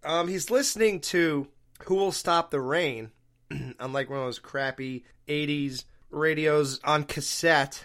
[0.04, 1.48] um, he's listening to
[1.86, 3.12] "Who Will Stop the Rain,"
[3.80, 7.84] unlike one of those crappy '80s radios on cassette.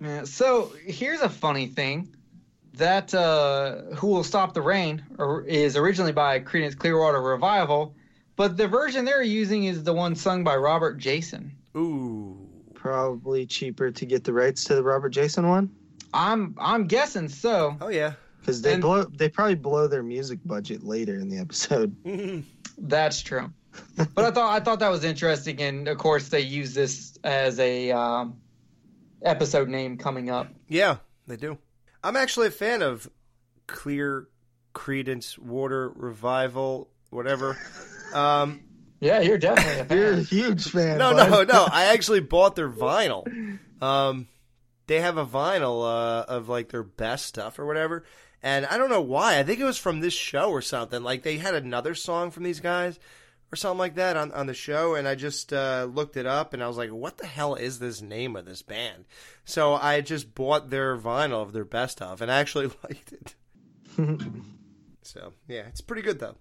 [0.00, 2.14] Yeah, so here's a funny thing.
[2.74, 5.02] That uh, "Who Will Stop the Rain"
[5.46, 7.94] is originally by Creedence Clearwater Revival,
[8.36, 11.52] but the version they're using is the one sung by Robert Jason.
[11.76, 12.36] Ooh,
[12.74, 15.70] Probably cheaper to get the rights to the Robert Jason one.
[16.12, 17.76] I'm I'm guessing so.
[17.80, 18.12] Oh yeah.
[18.40, 21.96] Because they And- blow, they probably blow their music budget later in the episode.
[22.78, 23.50] That's true.
[24.14, 27.58] But I thought I thought that was interesting, and of course they use this as
[27.58, 28.38] a um,
[29.22, 30.48] episode name coming up.
[30.68, 31.58] Yeah, they do.
[32.02, 33.08] I'm actually a fan of
[33.66, 34.28] Clear
[34.72, 37.56] Credence Water Revival, whatever.
[38.14, 38.62] Um,
[39.00, 39.98] yeah, you're definitely a fan.
[39.98, 40.98] You're a huge fan.
[40.98, 41.30] no, bud.
[41.30, 41.68] no, no.
[41.70, 43.58] I actually bought their vinyl.
[43.82, 44.28] Um,
[44.86, 48.04] they have a vinyl uh, of like their best stuff or whatever.
[48.42, 49.38] And I don't know why.
[49.38, 51.02] I think it was from this show or something.
[51.02, 52.98] Like they had another song from these guys
[53.52, 54.94] or something like that on, on the show.
[54.94, 57.78] And I just uh, looked it up and I was like, what the hell is
[57.78, 59.04] this name of this band?
[59.44, 63.34] So I just bought their vinyl of their best of and I actually liked it.
[65.02, 66.34] So yeah, it's pretty good though.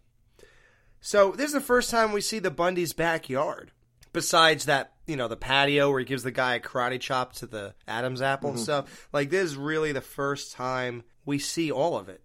[1.00, 3.72] So this is the first time we see the Bundy's backyard.
[4.12, 7.46] Besides that, you know, the patio where he gives the guy a karate chop to
[7.46, 8.64] the Adam's apple and Mhm.
[8.64, 9.08] stuff.
[9.14, 12.22] Like this is really the first time we see all of it.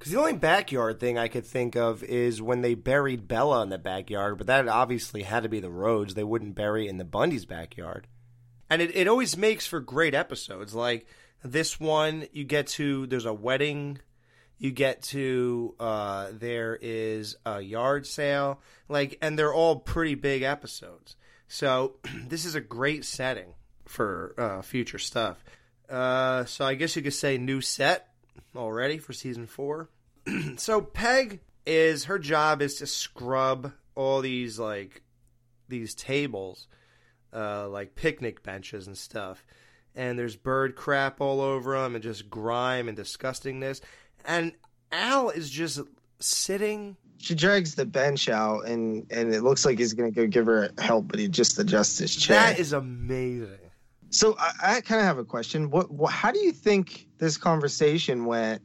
[0.00, 3.68] Because the only backyard thing I could think of is when they buried Bella in
[3.68, 6.14] the backyard, but that obviously had to be the Rhoades.
[6.14, 8.06] They wouldn't bury in the Bundy's backyard.
[8.70, 10.74] And it, it always makes for great episodes.
[10.74, 11.06] Like
[11.44, 13.98] this one, you get to, there's a wedding
[14.60, 20.42] you get to uh, there is a yard sale like and they're all pretty big
[20.42, 21.16] episodes
[21.48, 21.96] so
[22.28, 23.54] this is a great setting
[23.86, 25.42] for uh, future stuff
[25.88, 28.09] uh, so i guess you could say new set
[28.56, 29.88] already for season four.
[30.56, 35.02] So peg is her job is to scrub all these like
[35.68, 36.66] these tables
[37.32, 39.44] uh, like picnic benches and stuff.
[39.94, 43.80] And there's bird crap all over them and just grime and disgustingness.
[44.24, 44.52] And
[44.92, 45.80] al is just
[46.18, 50.46] sitting She drags the bench out, and and it looks like he's gonna go give
[50.46, 52.36] her help, but he just adjusts his chair.
[52.36, 53.58] that is amazing
[54.10, 55.70] So I, I kind of have a question.
[55.70, 56.12] What, what?
[56.12, 58.60] How do you think this conversation went,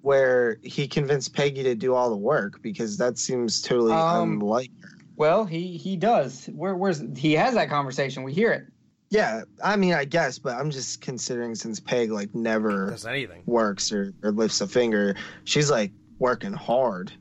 [0.00, 2.60] where he convinced Peggy to do all the work?
[2.62, 4.88] Because that seems totally Um, unlike her.
[5.16, 6.46] Well, he he does.
[6.54, 8.22] Where where's he has that conversation?
[8.22, 8.64] We hear it.
[9.10, 13.42] Yeah, I mean, I guess, but I'm just considering since Peg like never does anything
[13.44, 15.14] works or, or lifts a finger,
[15.44, 17.12] she's like working hard.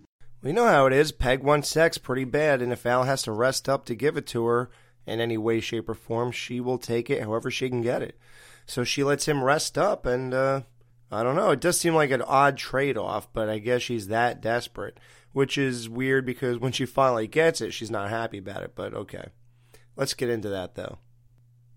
[0.41, 3.32] we know how it is peg wants sex pretty bad and if al has to
[3.32, 4.69] rest up to give it to her
[5.06, 8.18] in any way shape or form she will take it however she can get it
[8.66, 10.62] so she lets him rest up and uh
[11.12, 14.42] i don't know it does seem like an odd trade-off but i guess she's that
[14.42, 15.00] desperate
[15.34, 18.94] which is weird because when she finally gets it she's not happy about it but
[18.94, 19.30] okay
[19.96, 20.98] let's get into that though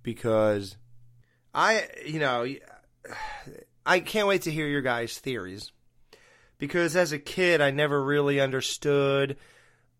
[0.05, 0.77] because
[1.55, 2.47] I, you know,
[3.87, 5.73] I can't wait to hear your guys' theories.
[6.59, 9.37] Because as a kid, I never really understood.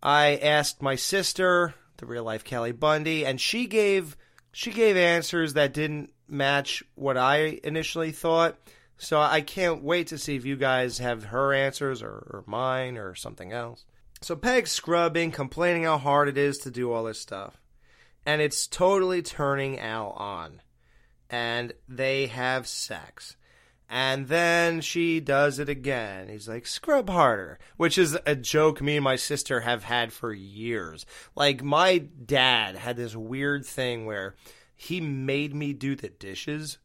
[0.03, 4.17] I asked my sister, the real life Kelly Bundy, and she gave
[4.53, 8.57] she gave answers that didn't match what I initially thought.
[8.97, 12.97] So I can't wait to see if you guys have her answers or, or mine
[12.97, 13.85] or something else.
[14.21, 17.61] So Peg's scrubbing, complaining how hard it is to do all this stuff
[18.27, 20.61] and it's totally turning Al on.
[21.31, 23.37] And they have sex.
[23.88, 26.29] And then she does it again.
[26.29, 30.33] He's like, scrub harder, which is a joke me and my sister have had for
[30.33, 31.05] years.
[31.37, 34.35] Like, my dad had this weird thing where
[34.75, 36.79] he made me do the dishes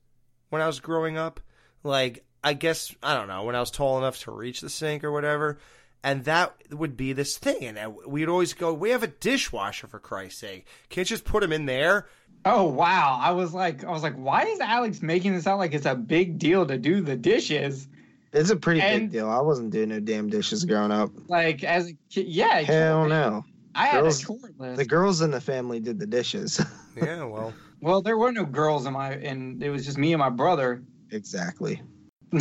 [0.49, 1.39] when I was growing up.
[1.83, 5.03] Like, I guess, I don't know, when I was tall enough to reach the sink
[5.03, 5.57] or whatever.
[6.03, 7.77] And that would be this thing.
[7.77, 10.65] And we'd always go, We have a dishwasher for Christ's sake.
[10.89, 12.07] Can't you just put them in there?
[12.45, 13.19] Oh wow!
[13.21, 15.95] I was like, I was like, why is Alex making this sound like it's a
[15.95, 17.87] big deal to do the dishes?
[18.31, 19.29] It's a pretty And- big deal.
[19.29, 21.11] I wasn't doing no damn dishes growing up.
[21.27, 22.61] Like as a kid, yeah.
[22.61, 23.09] Hell totally.
[23.09, 23.45] no.
[23.75, 24.77] I had Girls- a chore list.
[24.77, 26.59] The girls in the family did the dishes.
[26.95, 27.53] Yeah, well.
[27.81, 30.83] Well, there were no girls in my, and it was just me and my brother.
[31.11, 31.81] exactly.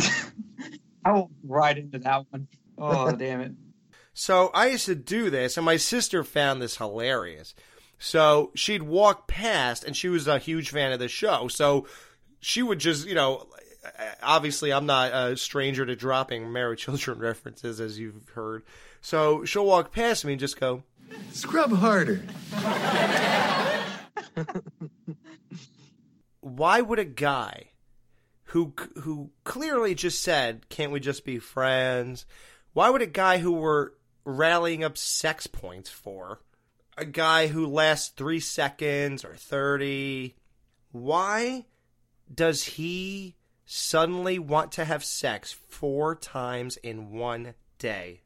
[1.05, 2.47] I won't right into that one.
[2.77, 3.53] Oh damn it!
[4.13, 7.53] So I used to do this, and my sister found this hilarious.
[7.99, 11.49] So she'd walk past, and she was a huge fan of the show.
[11.49, 11.85] So
[12.39, 13.47] she would just, you know,
[14.23, 18.63] obviously I'm not a stranger to dropping Married Children references, as you've heard.
[19.01, 20.83] So she'll walk past me and just go,
[21.31, 22.23] Scrub harder.
[26.41, 27.71] why would a guy
[28.45, 32.25] who who clearly just said, "Can't we just be friends?"
[32.73, 33.91] Why would a guy who we're
[34.23, 36.41] rallying up sex points for,
[36.99, 40.35] a guy who lasts three seconds or thirty,
[40.91, 41.65] why
[42.33, 43.35] does he
[43.65, 48.21] suddenly want to have sex four times in one day?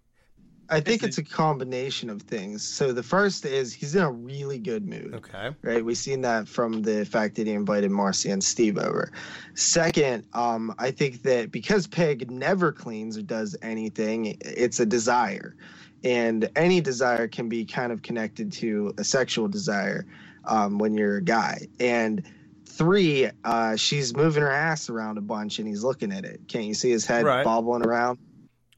[0.69, 2.63] I think it's a combination of things.
[2.63, 5.13] So the first is he's in a really good mood.
[5.13, 5.51] Okay.
[5.61, 5.83] Right.
[5.83, 9.11] We've seen that from the fact that he invited Marcy and Steve over.
[9.55, 15.55] Second, um, I think that because Peg never cleans or does anything, it's a desire.
[16.03, 20.05] And any desire can be kind of connected to a sexual desire
[20.45, 21.67] um, when you're a guy.
[21.79, 22.23] And
[22.65, 26.41] three, uh, she's moving her ass around a bunch and he's looking at it.
[26.47, 27.43] Can't you see his head Right.
[27.45, 28.17] bobbling around?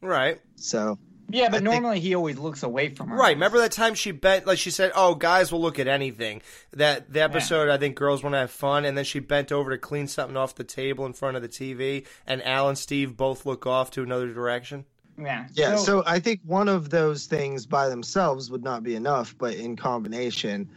[0.01, 0.39] Right.
[0.57, 3.15] So Yeah, but I think- normally he always looks away from her.
[3.15, 3.35] Right.
[3.35, 7.11] Remember that time she bent, like she said, "Oh, guys will look at anything." That
[7.11, 9.77] the episode, I think, girls want to have fun, and then she bent over to
[9.79, 13.43] clean something off the table in front of the TV, and Al and Steve both
[13.47, 14.85] look off to another direction.
[15.17, 15.47] Yeah.
[15.53, 19.55] Yeah, so I think one of those things by themselves would not be enough, but
[19.55, 20.69] in combination,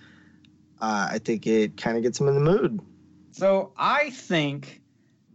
[0.80, 2.80] uh, I think it kind of gets them in the mood.
[3.32, 4.80] So I think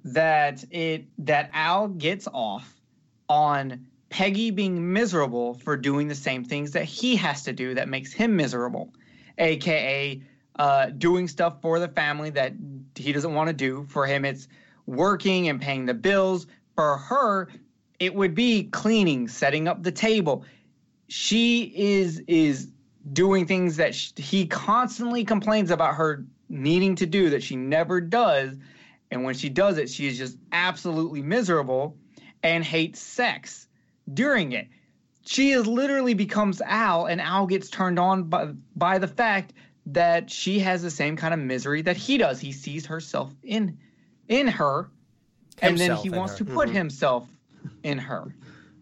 [0.06, 2.82] that it that Al gets off
[3.30, 7.89] on Peggy being miserable for doing the same things that he has to do that
[7.89, 8.94] makes him miserable,
[9.38, 10.22] aka
[10.60, 12.54] uh, doing stuff for the family that
[12.96, 13.86] he doesn't want to do.
[13.89, 14.48] For him, it's
[14.86, 16.48] working and paying the bills.
[16.76, 17.50] For her,
[17.99, 20.45] it would be cleaning, setting up the table.
[21.08, 22.69] She is is
[23.12, 27.99] doing things that sh- he constantly complains about her needing to do that she never
[27.99, 28.56] does.
[29.12, 31.97] And when she does it, she is just absolutely miserable
[32.41, 33.67] and hates sex
[34.13, 34.67] during it.
[35.25, 39.53] She is literally becomes Al, and Al gets turned on by, by the fact
[39.86, 42.39] that she has the same kind of misery that he does.
[42.39, 43.77] He sees herself in
[44.27, 44.89] in her,
[45.62, 46.45] and then he wants her.
[46.45, 46.73] to put Mhm.
[46.73, 47.27] himself
[47.84, 48.36] in her.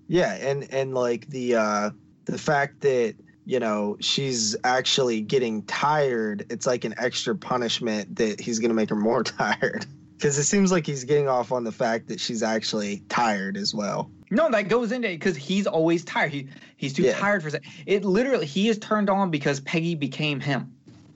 [0.08, 1.90] Yeah, and and like the uh,
[2.26, 3.16] the fact that
[3.46, 8.90] you know she's actually getting tired, it's like an extra punishment that he's gonna make
[8.90, 9.86] her more tired.
[10.18, 13.74] Because it seems like he's getting off on the fact that she's actually tired as
[13.74, 14.12] well.
[14.30, 16.32] No, that goes into it because he's always tired.
[16.32, 17.18] He he's too Yeah.
[17.18, 17.68] tired for sex.
[17.88, 20.76] It literally he is turned on because Peggy became him.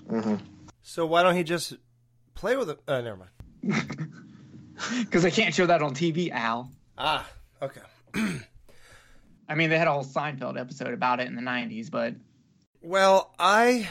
[0.09, 0.35] Mm-hmm.
[0.81, 1.73] So why don't he just
[2.33, 2.79] play with it?
[2.87, 3.17] Uh, never
[3.63, 4.09] mind.
[4.99, 6.69] Because they can't show that on TV, Al.
[6.97, 7.29] Ah, okay.
[9.49, 12.15] I mean, they had a whole Seinfeld episode about it in the '90s, but
[12.81, 13.87] Well, I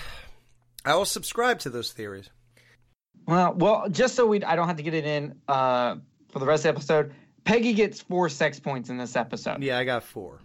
[0.84, 2.28] I will subscribe to those theories.
[3.26, 5.96] well, well, just so we I don't have to get it in uh,
[6.30, 7.14] for the rest of the episode.
[7.44, 9.62] Peggy gets four sex points in this episode.
[9.62, 10.40] Yeah, I got four.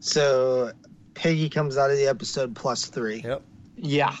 [0.00, 0.72] So
[1.14, 3.20] Peggy comes out of the episode plus three.
[3.20, 3.42] Yep.
[3.76, 4.16] Yeah.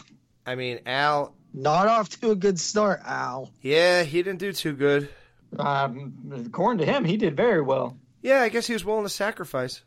[0.46, 1.34] I mean, Al.
[1.52, 3.50] Not off to a good start, Al.
[3.60, 5.08] Yeah, he didn't do too good.
[5.58, 7.96] Um, according to him, he did very well.
[8.22, 9.80] Yeah, I guess he was willing to sacrifice.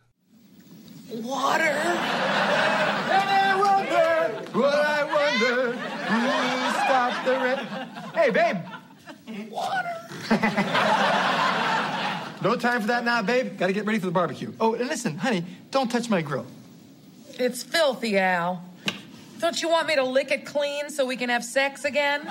[1.12, 1.64] Water.
[1.64, 7.60] And I wonder, what I wonder, who stopped the rain.
[8.16, 8.58] Hey, babe.
[9.52, 9.96] Water.
[12.44, 13.56] no time for that now, babe.
[13.58, 14.52] Got to get ready for the barbecue.
[14.60, 16.48] Oh, and listen, honey, don't touch my grill.
[17.38, 18.64] It's filthy, Al.
[19.40, 22.24] Don't you want me to lick it clean so we can have sex again?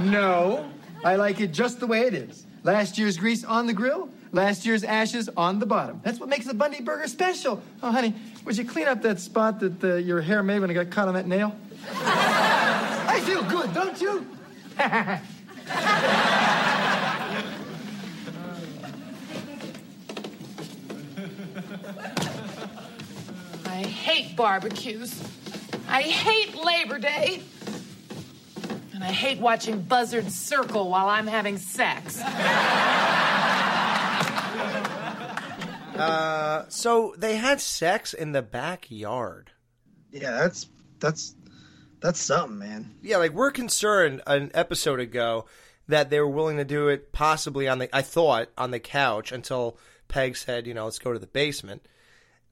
[0.00, 0.64] No,
[1.04, 2.46] I like it just the way it is.
[2.62, 6.00] Last year's grease on the grill, last year's ashes on the bottom.
[6.04, 7.62] That's what makes the Bundy Burger special.
[7.82, 10.74] Oh, honey, would you clean up that spot that uh, your hair made when it
[10.74, 11.56] got caught on that nail?
[11.92, 14.26] I feel good, don't you?
[23.64, 25.22] I hate barbecues.
[25.88, 27.42] I hate Labor Day.
[29.00, 32.20] And I hate watching buzzards circle while I'm having sex.
[35.96, 39.52] Uh, so they had sex in the backyard.
[40.10, 40.66] Yeah, that's
[40.98, 41.34] that's
[42.00, 42.94] that's something, man.
[43.02, 45.46] Yeah, like we're concerned an episode ago
[45.88, 49.32] that they were willing to do it possibly on the I thought on the couch
[49.32, 51.86] until Peg said, you know, let's go to the basement.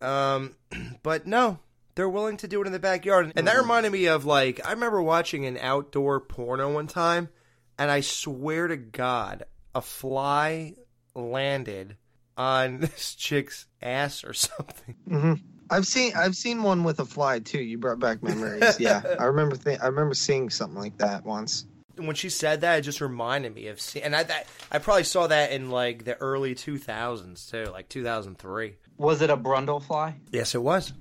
[0.01, 0.57] Um,
[1.03, 1.59] but no,
[1.99, 3.33] they're willing to do it in the backyard.
[3.35, 7.29] And that reminded me of like I remember watching an outdoor porno one time
[7.77, 9.43] and I swear to god,
[9.75, 10.75] a fly
[11.17, 11.97] landed
[12.37, 14.95] on this chick's ass or something.
[15.09, 15.33] hmm
[15.71, 17.59] I've seen I've seen one with a fly too.
[17.61, 18.79] You brought back memories.
[18.81, 21.67] yeah, I remember th- I remember seeing something like that once.
[21.97, 25.03] when she said that, it just reminded me of see, and I that, I probably
[25.05, 28.77] saw that in like the early two thousands too, like two thousand three.
[28.97, 30.15] Was it a brundle fly?
[30.31, 30.93] Yes, it was.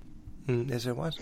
[0.47, 1.17] Mm, yes, it was.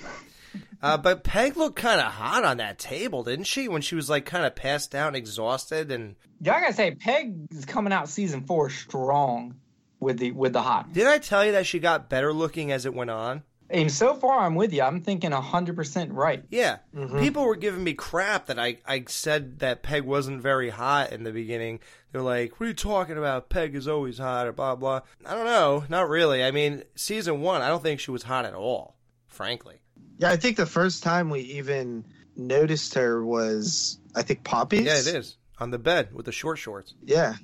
[0.82, 3.68] Uh, but Peg looked kind of hot on that table, didn't she?
[3.68, 7.48] When she was like kind of passed out, exhausted, and Yeah, I gotta say, Peg
[7.52, 9.56] is coming out season four strong
[10.00, 10.94] with the with the hot.
[10.94, 13.44] did I tell you that she got better looking as it went on?
[13.68, 14.84] And so far, I'm with you.
[14.84, 16.44] I'm thinking hundred percent right.
[16.50, 17.20] Yeah, Mhm.
[17.20, 21.24] people were giving me crap that I, I said that Peg wasn't very hot in
[21.24, 21.80] the beginning.
[22.12, 23.50] they're like, "What are you talking about?
[23.50, 25.02] Peg is always hot," or blah blah.
[25.26, 26.44] I don't know, not really.
[26.46, 28.96] I mean, season one, I don't think she was hot at all,
[29.36, 29.82] frankly.
[30.18, 32.06] Yeah, I think the first time we even
[32.36, 34.86] noticed her was I think Poppy's.
[34.86, 36.94] Yeah, it is on the bed with the short shorts.
[37.04, 37.36] Yeah.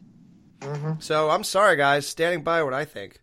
[1.00, 2.08] So I'm sorry, guys.
[2.08, 3.20] Standing by what I think.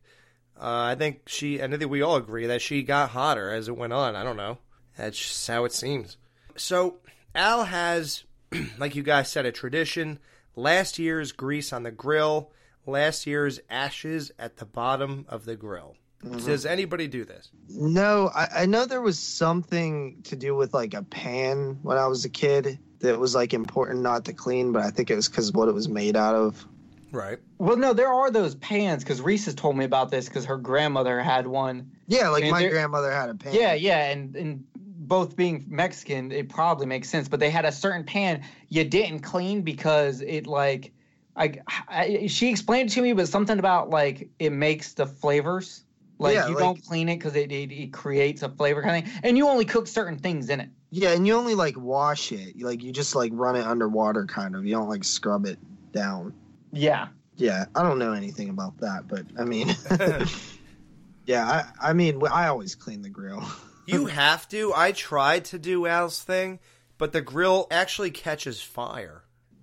[0.60, 3.68] Uh, I think she, and I think we all agree that she got hotter as
[3.68, 4.16] it went on.
[4.16, 4.58] I don't know.
[4.96, 6.16] That's just how it seems.
[6.56, 6.96] So
[7.34, 8.24] Al has,
[8.78, 10.18] like you guys said, a tradition.
[10.56, 12.50] Last year's grease on the grill.
[12.86, 15.94] Last year's ashes at the bottom of the grill.
[16.24, 16.46] Mm-hmm.
[16.46, 17.50] Does anybody do this?
[17.68, 22.06] No, I, I know there was something to do with like a pan when I
[22.08, 25.28] was a kid that was like important not to clean, but I think it was
[25.28, 26.66] because what it was made out of.
[27.12, 27.38] Right.
[27.58, 30.56] Well, no, there are those pans because Reese has told me about this because her
[30.58, 31.92] grandmother had one.
[32.08, 33.54] Yeah, like And my there- grandmother had a pan.
[33.54, 37.28] Yeah, yeah, and and both being Mexican, it probably makes sense.
[37.28, 40.92] But they had a certain pan you didn't clean because it like,
[41.36, 45.84] I, I she explained it to me, but something about like it makes the flavors.
[46.18, 49.04] Like Yeah, you like- don't clean it because it, it it creates a flavor kind
[49.06, 50.68] of thing, and you only cook certain things in it.
[50.90, 52.56] Yeah, and you only like wash it.
[52.56, 54.64] You, Like you just like run it underwater, kind of.
[54.66, 55.58] You don't like scrub it
[55.92, 56.34] down.
[56.72, 57.08] Yeah.
[57.36, 59.68] Yeah, I don't know anything about that, but I mean,
[61.26, 63.42] yeah, I, I mean, I always clean the grill.
[63.90, 64.74] You have to.
[64.76, 66.58] I tried to do Al's thing,
[66.98, 69.22] but the grill actually catches fire.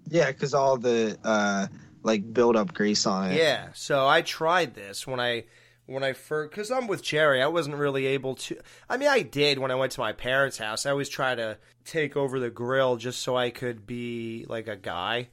[0.10, 1.68] Yeah, because all the uh
[2.02, 3.38] like build up grease on it.
[3.38, 5.44] Yeah, so I tried this when I
[5.86, 7.42] when I first because I'm with Jerry.
[7.42, 8.58] I wasn't really able to.
[8.90, 10.86] I mean, I did when I went to my parents' house.
[10.86, 14.76] I always try to take over the grill just so I could be like a
[14.76, 15.30] guy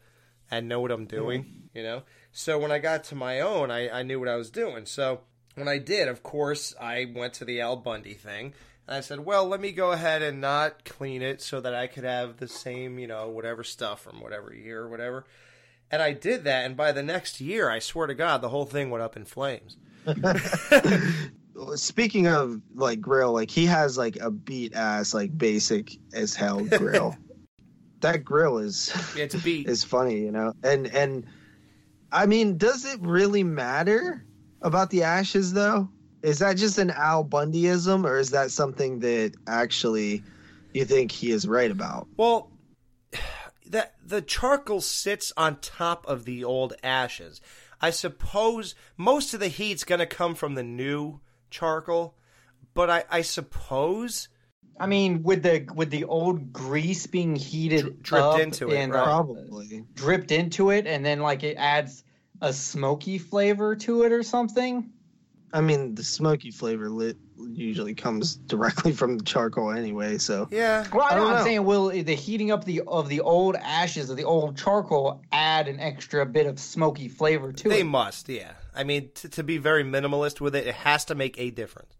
[0.50, 1.16] and know what I'm mm-hmm.
[1.16, 1.68] doing.
[1.74, 2.02] You know.
[2.32, 4.86] So when I got to my own, I, I knew what I was doing.
[4.86, 5.20] So
[5.54, 8.54] when I did, of course, I went to the Al Bundy thing.
[8.86, 11.86] And I said, well, let me go ahead and not clean it so that I
[11.86, 15.24] could have the same, you know, whatever stuff from whatever year or whatever.
[15.90, 18.64] And I did that, and by the next year, I swear to God, the whole
[18.64, 19.76] thing went up in flames.
[21.76, 26.64] Speaking of like grill, like he has like a beat ass like basic as hell
[26.64, 27.16] grill.
[28.00, 29.68] that grill is It's a beat.
[29.68, 30.54] is funny, you know.
[30.64, 31.26] And and
[32.10, 34.24] I mean, does it really matter
[34.62, 35.88] about the ashes though?
[36.22, 40.22] Is that just an Al Bundyism, or is that something that actually
[40.72, 42.06] you think he is right about?
[42.16, 42.50] Well,
[43.66, 47.40] that the charcoal sits on top of the old ashes.
[47.82, 51.20] I suppose most of the heat's going to come from the new
[51.50, 52.14] charcoal,
[52.74, 54.28] but I, I suppose
[54.78, 58.92] I mean, with the with the old grease being heated, dripped up into it, and,
[58.92, 59.04] right.
[59.04, 59.84] Probably.
[59.94, 62.02] dripped into it, and then like it adds
[62.40, 64.90] a smoky flavor to it or something.
[65.52, 70.18] I mean, the smoky flavor lit usually comes directly from the charcoal anyway.
[70.18, 70.86] So yeah.
[70.92, 71.44] Well, I I know, don't I'm know.
[71.44, 75.68] saying, will the heating up the of the old ashes of the old charcoal add
[75.68, 77.78] an extra bit of smoky flavor to they it?
[77.78, 78.52] They must, yeah.
[78.74, 81.94] I mean, t- to be very minimalist with it, it has to make a difference.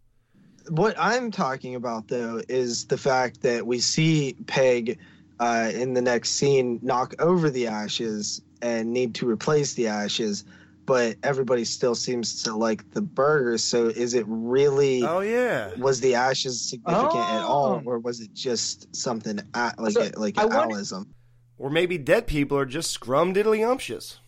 [0.69, 4.99] what I'm talking about though is the fact that we see Peg
[5.41, 10.45] uh, in the next scene knock over the ashes and need to replace the ashes,
[10.87, 13.63] but everybody still seems to like the burgers.
[13.65, 15.03] So is it really?
[15.05, 15.75] Oh yeah.
[15.77, 17.89] Was the ashes significant at all, Oh.
[17.89, 21.15] or was it just something at, like So, a, like I an wonder- alism?
[21.59, 24.19] Or maybe dead people are just scrumdiddlyumptious.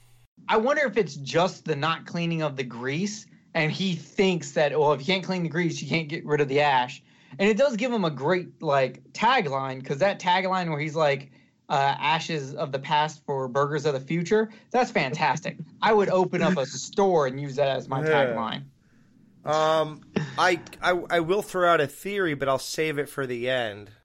[0.49, 4.79] I wonder if it's just the not cleaning of the grease, and he thinks that
[4.79, 7.03] well, if you can't clean the grease, you can't get rid of the ash.
[7.39, 11.33] And it does give him a great like tagline because that tagline where he's like
[11.69, 14.51] uh, ashes of the past for burgers of the future.
[14.71, 15.57] That's fantastic.
[15.81, 18.27] I would open up a store and use that as my Yeah.
[18.27, 18.65] tagline.
[19.45, 20.01] Um,
[20.39, 23.91] I, I I will throw out a theory, but I'll save it for the end.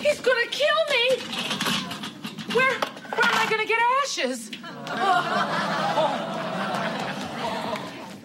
[0.00, 1.16] He's gonna kill me!
[2.54, 4.50] Where, where am I gonna get ashes?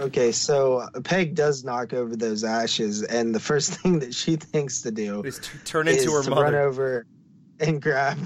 [0.10, 4.36] Okay, so uh, Peg does knock over those ashes, and the first thing that she
[4.38, 6.41] thinks to do Is to turn into her mother.
[6.41, 7.05] run over
[7.60, 8.18] and grab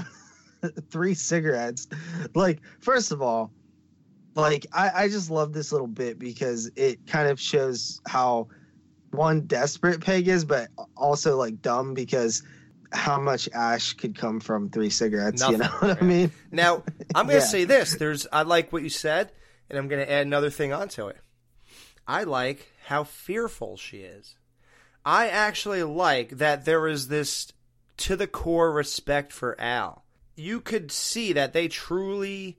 [0.92, 1.88] three cigarettes.
[2.36, 3.52] Like, first of all,
[4.36, 8.48] like I, I just love this little bit because it kind of shows how
[9.12, 12.42] one desperate Peg is, but also like dumb because
[12.94, 15.42] how much ash could come from three cigarettes.
[15.50, 16.32] You know Nothing, what I mean?
[16.50, 17.46] Now, I'm going to Yeah.
[17.46, 17.96] say this.
[17.98, 19.32] There's I like what you said,
[19.70, 21.18] and I'm going to add another thing onto it.
[22.08, 24.36] I like how fearful she is.
[25.06, 27.52] I actually like that there is this
[27.98, 30.04] to the core respect for Al.
[30.36, 32.58] You could see that they truly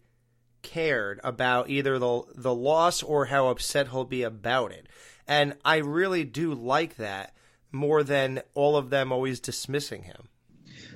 [0.62, 4.88] cared about either the the loss or how upset he'll be about it.
[5.26, 7.34] And I really do like that
[7.72, 10.28] more than all of them always dismissing him.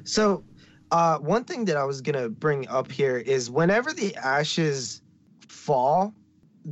[0.05, 0.45] So,
[0.91, 5.03] uh, one thing that I was gonna bring up here is whenever the ashes
[5.49, 6.15] fall,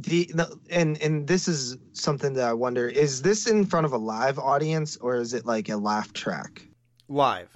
[0.02, 3.92] the, the and and this is something that I wonder: is this in front of
[3.92, 6.66] a live audience or is it like a laugh track?
[7.08, 7.48] Live.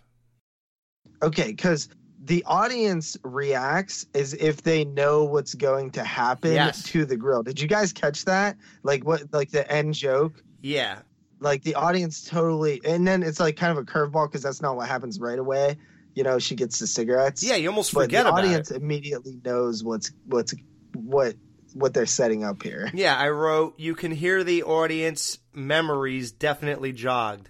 [1.22, 1.88] Okay, because
[2.24, 6.82] the audience reacts as if they know what's going to happen Yes.
[6.84, 7.43] to the grill.
[7.43, 8.57] Did you guys catch that?
[8.82, 9.32] Like what?
[9.32, 10.43] Like the end joke?
[10.62, 11.01] Yeah.
[11.41, 14.76] like the audience totally and then it's like kind of a curveball because that's not
[14.76, 15.74] what happens right away
[16.14, 19.82] you know she gets the cigarettes Yeah, you almost forget the about audience immediately knows
[19.82, 20.53] what's what's
[20.95, 21.34] what
[21.75, 26.93] what they're setting up here Yeah, I wrote, you can hear the audience memories definitely
[26.93, 27.49] jogged.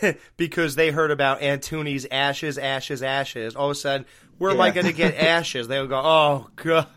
[0.36, 3.54] because they heard about Aunt Tootie's ashes, ashes, ashes.
[3.54, 4.06] All of a sudden,
[4.38, 5.68] where am I going to get ashes?
[5.68, 6.88] They would go, oh, God.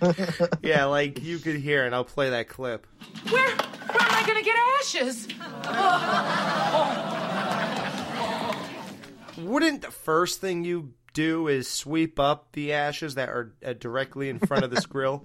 [0.62, 2.86] yeah, like you could hear, and I'll play that clip.
[3.28, 5.28] Where, where am I going to get ashes?
[9.38, 14.28] Wouldn't the first thing you do is sweep up the ashes that are uh, directly
[14.28, 15.24] in front of this grill?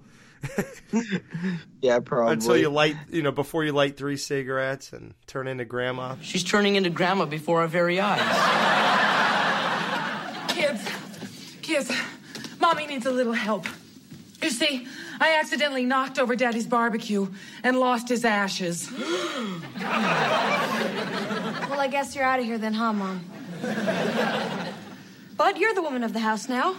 [1.82, 5.64] yeah probably Until you light, you know, before you light three cigarettes and turn into
[5.64, 6.16] grandma.
[6.22, 8.20] She's turning into grandma before our very eyes.
[10.48, 10.88] Kids,
[11.62, 11.92] kids,
[12.60, 13.66] mommy needs a little help.
[14.42, 14.86] You see,
[15.20, 17.28] I accidentally knocked over Daddy's barbecue
[17.62, 18.90] and lost his ashes.
[21.74, 23.20] Well, I guess you're out of here then, huh, Mom?
[25.36, 26.72] Bud, you're the woman of the house now.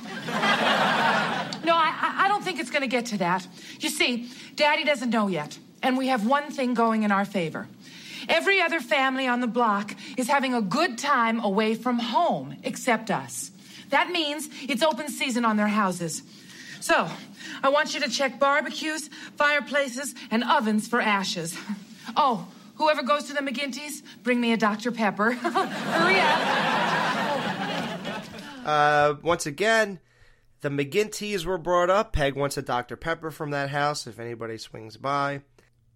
[1.64, 3.48] No, I, I- don't think it's going to get to that.
[3.80, 7.68] You see, Daddy doesn't know yet, and we have one thing going in our favor.
[8.28, 13.10] Every other family on the block is having a good time away from home, except
[13.10, 13.52] us.
[13.90, 16.24] That means it's open season on their houses.
[16.82, 17.08] So,
[17.64, 21.58] I want you to check barbecues, fireplaces, and ovens for ashes.
[22.16, 24.92] Oh, whoever goes to the McGinty's, bring me a Dr.
[24.92, 25.32] Pepper.
[25.34, 28.05] Hurry up.
[28.66, 30.00] Uh, once again,
[30.62, 32.12] the McGinty's were brought up.
[32.12, 32.96] Peg wants a Dr.
[32.98, 35.42] Pepper from that house if anybody swings by.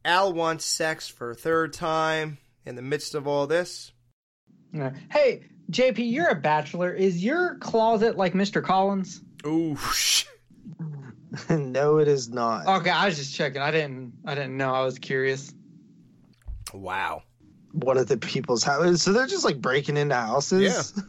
[0.05, 3.91] Al wants sex for a third time in the midst of all this.
[5.09, 6.93] Hey, JP, you're a bachelor.
[6.93, 8.63] Is your closet like Mr.
[8.63, 9.21] Collins?
[9.45, 9.77] Ooh.
[11.49, 13.61] no it is not Okay, I was just checking.
[13.61, 14.13] I didn't.
[14.25, 14.73] I didn't know.
[14.73, 15.53] I was curious.
[16.73, 17.23] Wow.
[17.71, 21.03] one of the people's houses so they're just like breaking into houses yeah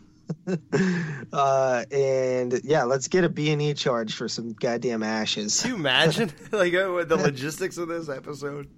[1.33, 6.31] uh and yeah let's get a b&e charge for some goddamn ashes Can you imagine
[6.53, 8.69] like uh, the logistics of this episode?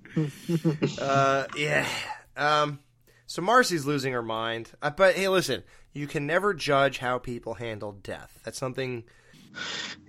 [1.00, 1.86] uh, yeah.
[2.36, 2.78] Um,
[3.26, 4.70] so Marcy's losing her mind.
[4.82, 8.40] Uh, but hey, listen, you can never judge how people handle death.
[8.44, 9.04] That's something.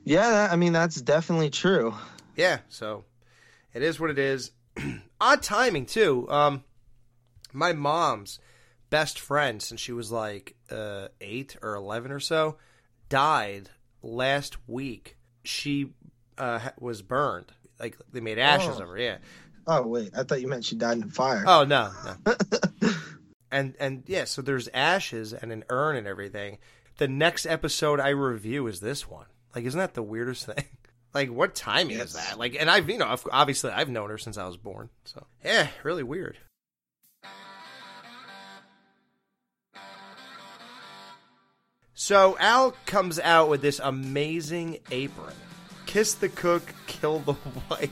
[0.06, 1.94] yeah that, i mean that's definitely true
[2.36, 2.60] Yeah.
[2.70, 3.04] So
[3.74, 4.52] it is what it is.
[5.22, 6.28] Odd timing too.
[6.30, 6.64] Um,
[7.52, 8.40] my mom's
[8.94, 12.58] best friend since she was like uh, eight or eleven or so
[13.10, 13.70] died
[14.04, 15.18] last week.
[15.44, 15.94] She
[16.38, 17.52] uh, was burned.
[17.80, 18.84] Like they made ashes Oh.
[18.84, 18.98] of her.
[18.98, 19.18] Yeah.
[19.66, 22.36] oh wait i thought you meant she died in a fire Oh no, no.
[23.52, 26.58] and and yeah, so there's ashes and an urn and everything.
[26.98, 29.26] The next episode I review is this one.
[29.56, 30.66] Like, isn't that the weirdest thing?
[31.14, 32.38] Like, what timing is that?
[32.40, 34.90] Like, and I've you know of- obviously I've known her since I was born.
[35.06, 36.38] So yeah, really weird.
[41.96, 45.34] So Al comes out with this amazing apron.
[45.86, 47.36] Kiss the cook, kill the
[47.70, 47.92] wife.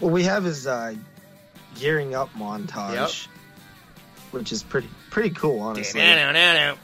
[0.00, 0.94] Well, we have his uh,
[1.78, 3.26] gearing up montage,
[4.30, 6.00] which is pretty pretty cool, honestly.
[6.00, 6.76] Da-na-na-na-na.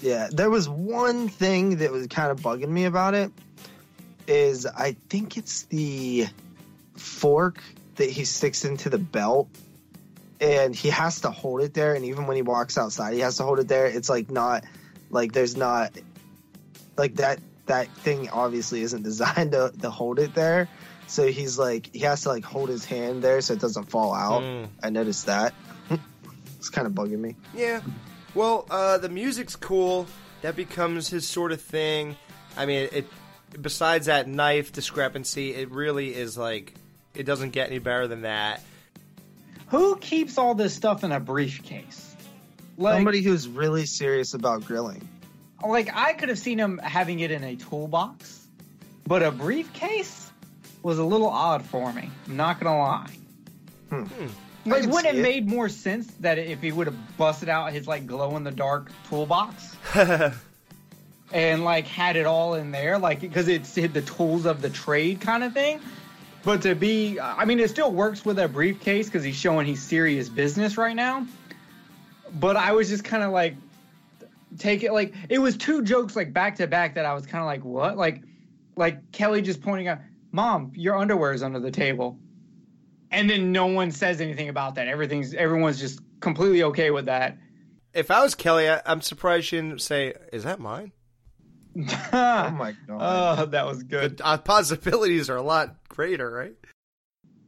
[0.00, 3.30] Yeah, there was one thing that was kind of bugging me about it.
[4.26, 6.26] Is I think it's the
[6.96, 7.62] fork
[7.96, 9.48] that he sticks into the belt,
[10.40, 11.94] and he has to hold it there.
[11.94, 13.86] And even when he walks outside, he has to hold it there.
[13.86, 14.64] It's like not
[15.10, 15.96] like there's not
[16.96, 20.68] like that that thing obviously isn't designed to, to hold it there.
[21.06, 24.14] So he's like he has to like hold his hand there so it doesn't fall
[24.14, 24.42] out.
[24.42, 24.68] Mm.
[24.82, 25.54] I noticed that.
[26.58, 27.36] it's kind of bugging me.
[27.54, 27.80] Yeah.
[28.34, 30.06] Well, uh, the music's cool.
[30.42, 32.16] That becomes his sort of thing.
[32.56, 33.06] I mean, it.
[33.60, 36.72] Besides that knife discrepancy, it really is like
[37.16, 38.62] it doesn't get any better than that.
[39.68, 42.09] Who keeps all this stuff in a briefcase?
[42.80, 45.06] Like, Somebody who's really serious about grilling.
[45.66, 48.46] like I could have seen him having it in a toolbox,
[49.06, 50.30] but a briefcase
[50.82, 52.10] was a little odd for me.
[52.26, 53.10] I'm not gonna lie.
[53.90, 54.04] Hmm.
[54.64, 55.22] Like, wouldn't see it it.
[55.22, 58.50] made more sense that if he would have busted out his like glow in the
[58.50, 59.76] dark toolbox
[61.32, 65.20] and like had it all in there, like because it's the tools of the trade
[65.20, 65.80] kind of thing.
[66.42, 69.82] But to be, I mean, it still works with a briefcase because he's showing he's
[69.82, 71.26] serious business right now.
[72.38, 73.56] But I was just kind of like,
[74.58, 77.42] take it like it was two jokes like back to back that I was kind
[77.42, 77.96] of like, what?
[77.96, 78.22] Like,
[78.76, 79.98] like Kelly just pointing out,
[80.32, 82.18] "Mom, your underwear is under the table,"
[83.10, 84.88] and then no one says anything about that.
[84.88, 87.36] Everything's everyone's just completely okay with that.
[87.92, 90.92] If I was Kelly, I, I'm surprised she didn't say, "Is that mine?"
[91.76, 93.38] oh my god!
[93.40, 94.18] Oh, that was good.
[94.18, 96.54] The uh, possibilities are a lot greater, right?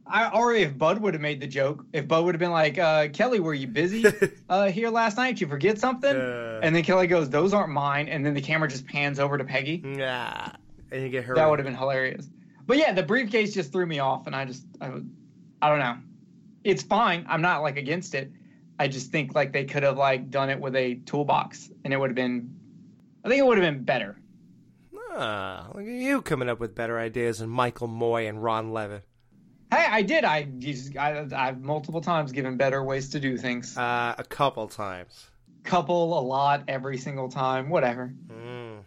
[0.05, 2.77] I or if Bud would have made the joke, if Bud would have been like,
[2.77, 4.05] uh, "Kelly, were you busy
[4.49, 5.31] uh, here last night?
[5.31, 6.15] Did you forget something?"
[6.61, 9.43] and then Kelly goes, "Those aren't mine," and then the camera just pans over to
[9.43, 9.81] Peggy.
[9.83, 10.51] Yeah,
[10.91, 11.35] and you get her.
[11.35, 12.29] That would have been hilarious.
[12.65, 14.91] But yeah, the briefcase just threw me off, and I just, I,
[15.61, 15.97] I don't know.
[16.63, 17.25] It's fine.
[17.27, 18.31] I'm not like against it.
[18.79, 21.97] I just think like they could have like done it with a toolbox, and it
[21.97, 22.55] would have been.
[23.23, 24.17] I think it would have been better.
[25.15, 29.05] Ah, look at you coming up with better ideas than Michael Moye and Ron Leavitt.
[29.73, 30.23] Hey, I did.
[30.23, 30.47] I,
[30.99, 33.75] I I've multiple times given better ways to do things.
[33.75, 35.27] Uh, a couple times.
[35.63, 38.13] Couple, a lot, every single time, whatever.
[38.27, 38.83] Mm.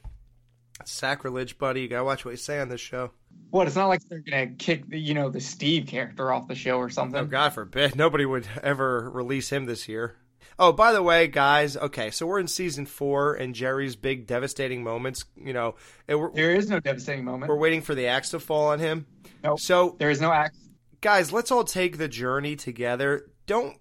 [0.84, 1.80] Sacrilege, buddy.
[1.80, 3.10] You gotta watch what you say on this show.
[3.50, 3.66] What?
[3.66, 6.78] It's not like they're gonna kick the, you know, the Steve character off the show
[6.78, 7.18] or something.
[7.20, 7.96] Oh, God forbid.
[7.96, 10.16] Nobody would ever release him this year.
[10.58, 11.76] Oh, by the way, guys.
[11.76, 15.24] Okay, so we're in season four, and Jerry's big devastating moments.
[15.36, 15.74] You know,
[16.06, 17.48] there is no devastating moment.
[17.48, 19.06] We're waiting for the axe to fall on him.
[19.42, 19.58] Nope.
[19.58, 20.65] So there is no axe.
[21.00, 23.30] Guys, let's all take the journey together.
[23.46, 23.78] Don't,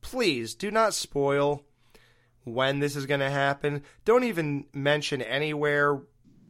[0.00, 1.64] please, do not spoil
[2.44, 3.82] when this is going to happen.
[4.04, 6.00] Don't even mention anywhere.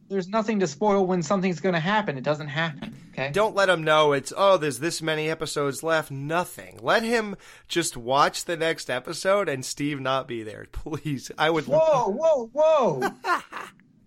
[0.09, 2.17] There's nothing to spoil when something's gonna happen.
[2.17, 2.95] It doesn't happen.
[3.11, 3.29] Okay.
[3.31, 6.09] Don't let him know it's oh, there's this many episodes left.
[6.09, 6.79] Nothing.
[6.81, 7.35] Let him
[7.67, 10.65] just watch the next episode and Steve not be there.
[10.71, 11.65] Please, I would.
[11.65, 12.99] Whoa, whoa, whoa!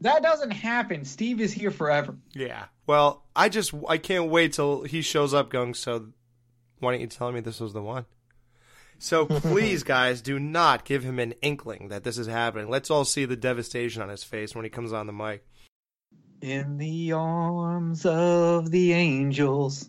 [0.01, 1.05] that doesn't happen.
[1.05, 2.16] Steve is here forever.
[2.34, 2.64] Yeah.
[2.86, 6.08] Well, I just I can't wait till he shows up going, so
[6.80, 8.06] why don't you tell me this was the one?
[8.98, 12.68] So please, guys, do not give him an inkling that this is happening.
[12.68, 15.44] Let's all see the devastation on his face when he comes on the mic.
[16.40, 19.88] In the arms of the angels.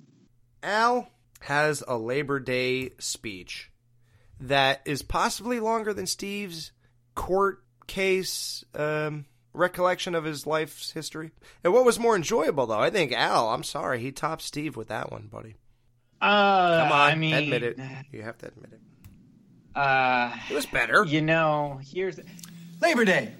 [0.61, 1.09] Al
[1.41, 3.71] has a Labor Day speech
[4.39, 6.71] that is possibly longer than Steve's
[7.15, 11.31] court case um, recollection of his life's history.
[11.63, 14.87] And what was more enjoyable, though, I think Al, I'm sorry, he topped Steve with
[14.89, 15.55] that one, buddy.
[16.21, 17.77] Uh, Come on, I mean, admit it.
[18.11, 18.79] You have to admit it.
[19.75, 21.03] Uh, it was better.
[21.05, 22.19] You know, here's
[22.81, 23.33] Labor Day.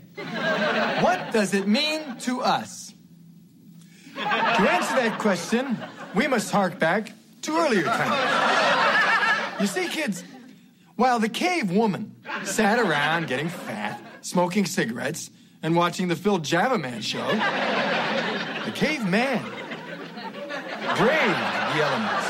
[1.01, 2.93] what does it mean to us?
[4.15, 5.77] To answer that question,
[6.13, 7.11] we must hark back
[7.43, 9.61] to earlier times.
[9.61, 10.23] You see, kids,
[10.95, 15.29] while the cave woman sat around getting fat, smoking cigarettes,
[15.63, 17.25] and watching the Phil Javaman show,
[18.65, 19.41] the caveman.
[20.97, 21.39] Braved
[21.73, 22.27] the elements,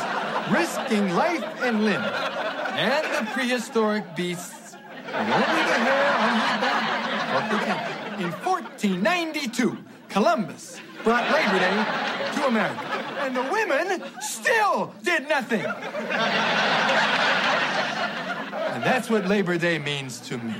[0.50, 4.78] risking life and limb, and the prehistoric beasts.
[5.06, 8.20] With only the hair on his back.
[8.20, 9.78] In 1492,
[10.08, 11.86] Columbus brought Labor Day
[12.36, 12.86] to America,
[13.20, 15.66] and the women still did nothing.
[18.72, 20.56] And that's what Labor Day means to me.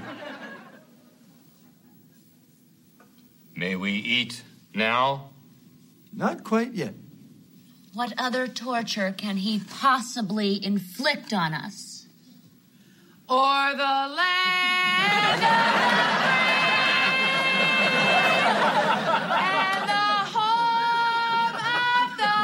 [3.64, 4.44] May we eat
[4.76, 5.30] now?
[6.12, 6.96] Not quite yet.
[7.94, 12.06] What other torture can he possibly inflict on us?
[13.30, 15.42] Or the land and
[19.88, 19.94] the
[20.36, 22.36] home of the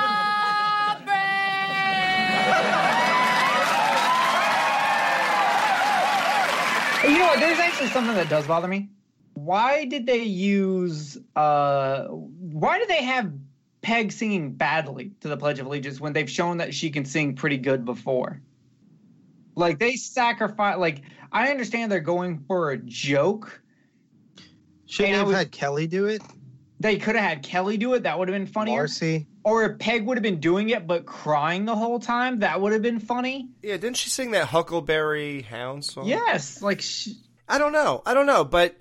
[7.11, 7.41] You know what?
[7.41, 8.87] There's actually something that does bother me.
[9.43, 11.17] Why did they use?
[11.35, 13.31] uh Why did they have
[13.81, 17.35] Peg singing badly to the Pledge of Allegiance when they've shown that she can sing
[17.35, 18.41] pretty good before?
[19.55, 20.77] Like they sacrifice.
[20.77, 23.61] Like I understand they're going for a joke.
[24.85, 26.21] Shouldn't have was- had Kelly do it.
[26.81, 28.03] They could have had Kelly do it.
[28.03, 28.77] That would have been funnier.
[28.77, 29.27] Marcy.
[29.43, 32.71] Or if Peg would have been doing it but crying the whole time, that would
[32.71, 33.49] have been funny.
[33.61, 36.05] Yeah, didn't she sing that Huckleberry Hound song?
[36.07, 37.15] Yes, like she,
[37.49, 38.01] I don't know.
[38.05, 38.77] I don't know, but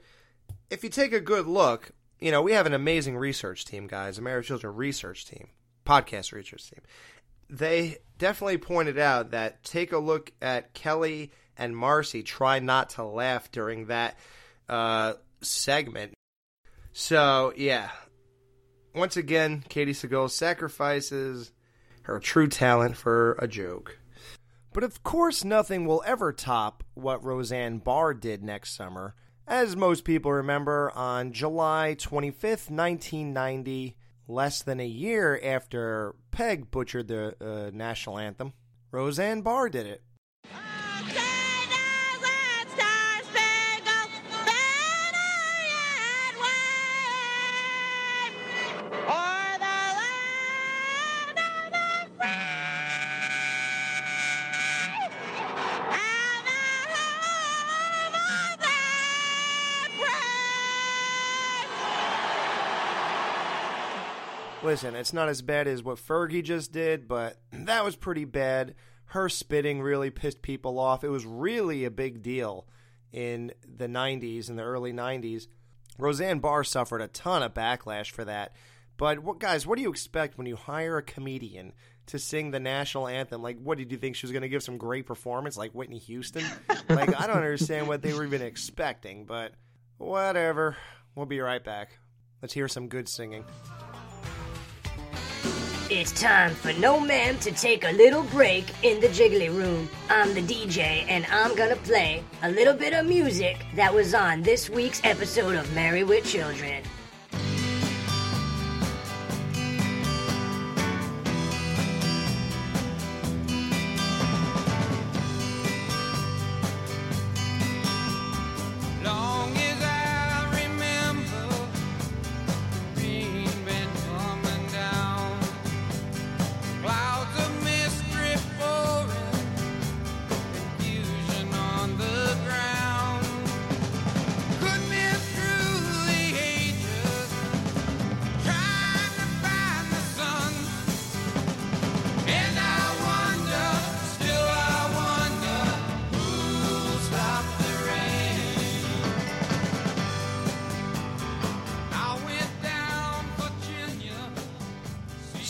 [0.70, 4.18] if you take a good look, you know, we have an amazing research team, guys,
[4.18, 5.48] a Married Children research team,
[5.86, 6.80] podcast research team.
[7.48, 13.04] They definitely pointed out that take a look at Kelly and Marcy try not to
[13.04, 14.18] laugh during that
[14.68, 16.12] uh, segment.
[16.92, 17.90] So, yeah.
[18.94, 21.52] Once again, Katey Sagal sacrifices
[22.02, 23.98] her true talent for a joke.
[24.72, 29.14] But of course, nothing will ever top what Roseanne Barr did next summer.
[29.48, 33.96] As most people remember, on July 25th, 1990,
[34.28, 38.52] less than a year after Peg butchered the uh, national anthem,
[38.90, 40.02] Roseanne Barr did it.
[64.68, 68.74] Listen, it's not as bad as what Fergie just did, but that was pretty bad.
[69.06, 71.02] Her spitting really pissed people off.
[71.02, 72.66] It was really a big deal
[73.10, 75.46] in the 90s, in the early 90s.
[75.98, 78.52] Roseanne Barr suffered a ton of backlash for that.
[78.98, 81.72] But what guys, what do you expect when you hire a comedian
[82.08, 83.40] to sing the national anthem?
[83.40, 85.98] Like, what did you think she was going to give some great performance, like Whitney
[86.00, 86.44] Houston?
[86.90, 89.24] like, I don't understand what they were even expecting.
[89.24, 89.52] But
[89.96, 90.76] whatever.
[91.14, 91.98] We'll be right back.
[92.42, 93.46] Let's hear some good singing.
[95.90, 99.88] It's time for No Ma'am to take a little break in the Jiggly Room.
[100.10, 104.42] I'm the DJ, and I'm gonna play a little bit of music that was on
[104.42, 106.82] this week's episode of Married with Children.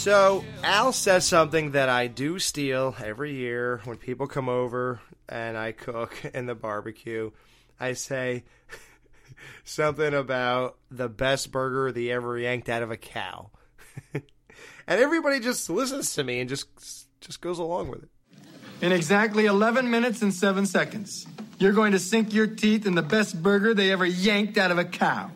[0.08, 5.54] So Al says something that I do steal every year when people come over and
[5.54, 7.30] I cook in the barbecue.
[7.78, 8.44] I say
[9.64, 13.50] something about the best burger they ever yanked out of a cow,
[14.14, 14.22] and
[14.86, 16.68] everybody just listens to me and just
[17.20, 18.08] just goes along with it.
[18.80, 21.26] In exactly 11 minutes and 7 seconds,
[21.58, 24.78] you're going to sink your teeth in the best burger they ever yanked out of
[24.78, 25.30] a cow.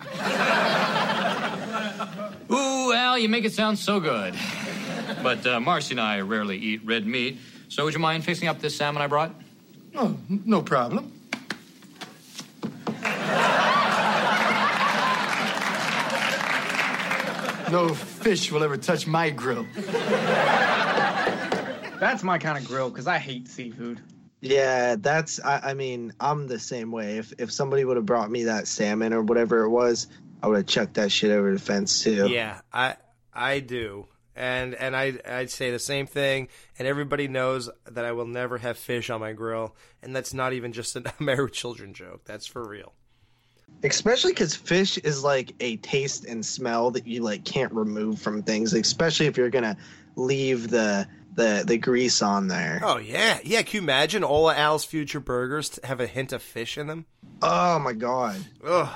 [2.50, 2.81] Ooh, Al,
[3.22, 4.34] you make it sound so good.
[5.22, 8.60] But uh, Marcy and I rarely eat red meat, so would you mind fixing up
[8.60, 9.34] this salmon I brought?
[9.94, 11.12] Oh, no problem.
[17.70, 19.66] No fish will ever touch my grill.
[21.98, 24.00] That's my kind of grill because I hate seafood.
[24.40, 25.40] Yeah, that's.
[25.42, 27.16] I, I mean, I'm the same way.
[27.18, 30.08] If if somebody would have brought me that salmon or whatever it was,
[30.42, 32.28] I would have chucked that shit over the fence too.
[32.28, 32.96] Yeah, I
[33.32, 34.06] I do.
[34.34, 38.58] And and I I'd say the same thing and everybody knows that I will never
[38.58, 42.22] have fish on my grill and that's not even just a married children joke.
[42.24, 42.94] That's for real.
[43.84, 48.42] Especially because fish is like a taste and smell that you like can't remove from
[48.42, 48.72] things.
[48.72, 49.76] Especially if you're gonna
[50.16, 52.80] leave the the the grease on there.
[52.82, 53.38] Oh yeah.
[53.44, 56.86] Yeah, can you imagine all of Al's future burgers have a hint of fish in
[56.86, 57.06] them?
[57.42, 58.44] Oh my god.
[58.64, 58.88] Ugh.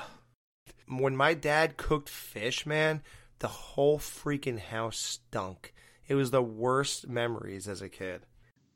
[0.87, 3.01] When my dad cooked fish, man,
[3.39, 5.73] the whole freaking house stunk.
[6.07, 8.25] It was the worst memories as a kid.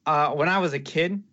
[0.05, 1.24] Uh, when I was a kid,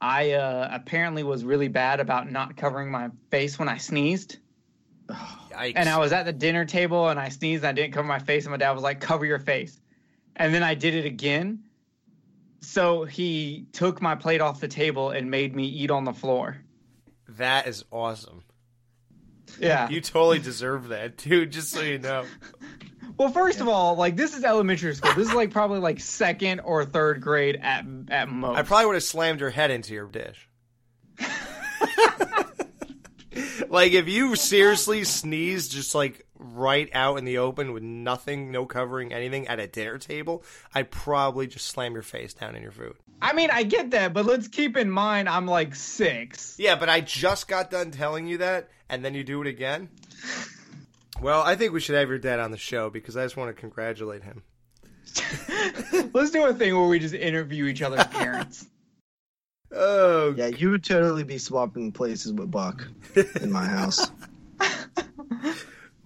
[0.00, 4.38] I uh, apparently was really bad about not covering my face when I sneezed.
[5.08, 5.72] Yikes.
[5.76, 8.18] And I was at the dinner table and I sneezed and I didn't cover my
[8.18, 9.80] face, and my dad was like, "Cover your face,"
[10.36, 11.64] and then I did it again.
[12.60, 16.58] So he took my plate off the table and made me eat on the floor.
[17.28, 18.42] That is awesome.
[19.60, 19.88] Yeah.
[19.88, 22.24] You totally deserve that, dude, just so you know.
[23.16, 25.12] Well, first of all, like this is elementary school.
[25.14, 28.56] This is like probably like second or third grade at at most.
[28.56, 30.48] I probably would have slammed your head into your dish.
[33.68, 38.66] like if you seriously sneezed just like right out in the open with nothing, no
[38.66, 40.44] covering anything at a dinner table,
[40.74, 42.94] I'd probably just slam your face down in your food.
[43.20, 46.56] I mean, I get that, but let's keep in mind I'm like six.
[46.58, 49.88] Yeah, but I just got done telling you that, and then you do it again.
[51.20, 53.54] Well, I think we should have your dad on the show because I just want
[53.54, 54.42] to congratulate him.
[56.12, 58.66] Let's do a thing where we just interview each other's parents.
[59.72, 62.86] Oh, yeah, you would totally be swapping places with Buck
[63.40, 64.10] in my house.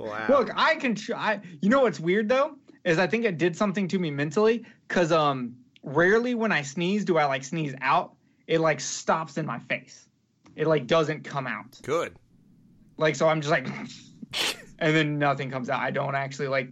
[0.03, 0.27] Wow.
[0.29, 1.41] Look, I can try.
[1.61, 5.13] You know what's weird though is I think it did something to me mentally because
[5.13, 8.15] um rarely when I sneeze do I like sneeze out.
[8.47, 10.07] It like stops in my face.
[10.57, 11.81] It like doesn't come out.
[11.83, 12.17] Good.
[12.97, 13.67] Like so I'm just like,
[14.79, 15.81] and then nothing comes out.
[15.81, 16.71] I don't actually like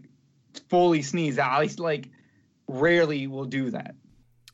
[0.68, 1.54] fully sneeze out.
[1.54, 2.08] At least like
[2.68, 3.94] rarely will do that.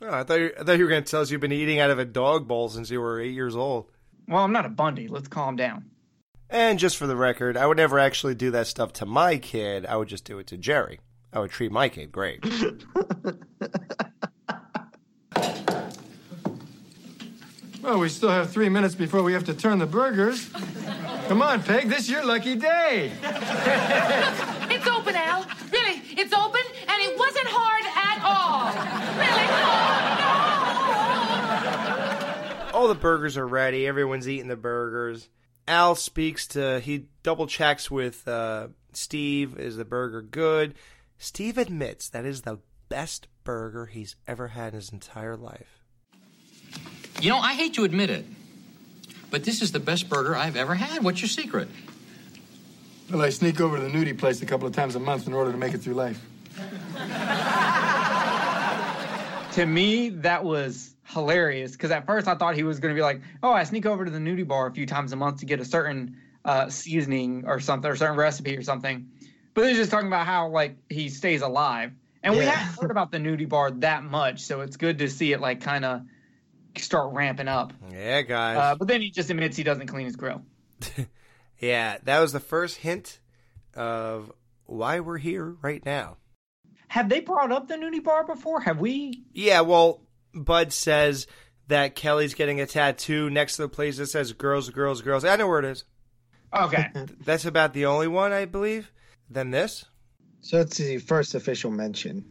[0.01, 1.81] Oh, I thought you, I thought you were going to tell us you've been eating
[1.81, 3.91] out of a dog bowl since you were eight years old.
[4.29, 5.09] Well, I'm not a Bundy.
[5.09, 5.87] Let's calm down.
[6.51, 9.87] And just for the record, I would never actually do that stuff to my kid.
[9.87, 11.01] I would just do it to Jerry.
[11.33, 12.45] I would treat my kid great.
[17.87, 20.51] Well, we still have three minutes before we have to turn the burgers.
[21.29, 23.13] Come on, Peg, this is your lucky day.
[24.69, 25.47] It's open, Al.
[25.73, 28.73] Really, it's open, and it wasn't hard at all.
[29.23, 29.47] Really?
[32.73, 32.79] no.
[32.79, 33.87] All the burgers are ready.
[33.87, 35.29] Everyone's eating the burgers.
[35.69, 39.59] Al speaks to, he double checks with uh, Steve.
[39.59, 40.75] Is the burger good?
[41.19, 42.59] Steve admits that is the
[42.89, 45.85] best burger he's ever had in his entire life.
[47.21, 48.27] You know, I hate to admit it,
[49.31, 51.03] but this is the best burger I've ever had.
[51.03, 51.69] What's your secret?
[53.11, 55.33] Well, I sneak over to the nudie place a couple of times a month in
[55.33, 56.21] order to make it through life.
[59.53, 63.03] To me, that was hilarious because at first I thought he was going to be
[63.03, 65.47] like, "Oh, I sneak over to the nudie bar a few times a month to
[65.47, 69.09] get a certain uh, seasoning or something, or a certain recipe or something."
[69.55, 71.93] But he's just talking about how like he stays alive,
[72.23, 75.33] and we haven't heard about the nudie bar that much, so it's good to see
[75.33, 76.03] it like kind of
[76.79, 77.73] start ramping up.
[77.91, 78.57] Yeah, guys.
[78.57, 80.43] Uh, but then he just admits he doesn't clean his grill.
[81.59, 83.21] Yeah, that was the first hint
[83.75, 84.31] of
[84.67, 86.19] why we're here right now.
[86.89, 88.61] Have they brought up the nudie bar before?
[88.61, 89.25] Have we?
[89.33, 90.03] Yeah, well,
[90.35, 91.27] Bud says
[91.69, 95.25] that Kelly's getting a tattoo next to the place that says girls, girls, girls.
[95.25, 95.85] I know where it is.
[96.55, 96.91] Okay.
[97.25, 98.93] That's about the only one, I believe.
[99.29, 99.85] Then this?
[100.41, 102.25] So it's the first official mention.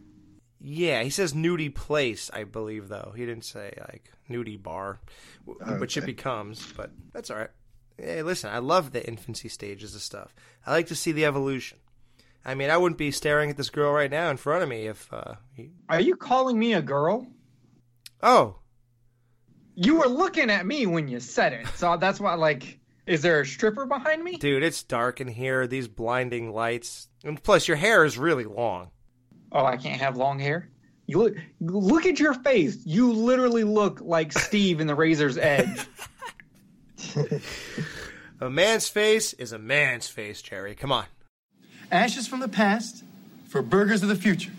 [0.68, 3.12] Yeah, he says nudie place, I believe, though.
[3.14, 4.98] He didn't say, like, nudie bar,
[5.46, 7.50] w- which it becomes, but that's all right.
[7.96, 10.34] Hey, listen, I love the infancy stages of stuff.
[10.66, 11.78] I like to see the evolution.
[12.44, 14.88] I mean, I wouldn't be staring at this girl right now in front of me
[14.88, 15.08] if.
[15.12, 15.70] Uh, he...
[15.88, 17.28] Are you calling me a girl?
[18.20, 18.56] Oh.
[19.76, 22.34] You were looking at me when you said it, so that's why.
[22.34, 24.36] Like, is there a stripper behind me?
[24.36, 27.06] Dude, it's dark in here, these blinding lights.
[27.22, 28.90] And plus, your hair is really long.
[29.56, 30.68] Oh, I can't have long hair.
[31.06, 32.76] You look, look at your face.
[32.84, 35.86] You literally look like Steve in the Razor's Edge.
[38.40, 40.74] A man's face is a man's face, Jerry.
[40.74, 41.06] Come on.
[41.90, 43.02] Ashes from the past
[43.48, 44.52] for burgers of the future.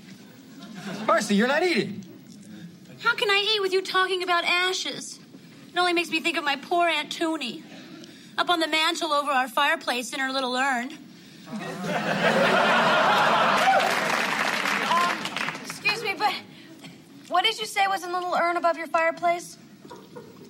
[1.06, 2.04] Marcy, you're not eating.
[3.02, 5.20] How can I eat with you talking about ashes?
[5.72, 7.62] It only makes me think of my poor Aunt Tootie.
[8.36, 10.90] Up on the mantel over our fireplace in her little urn.
[15.66, 16.34] Excuse me, but
[17.30, 19.58] what did you say was in the little urn above your fireplace?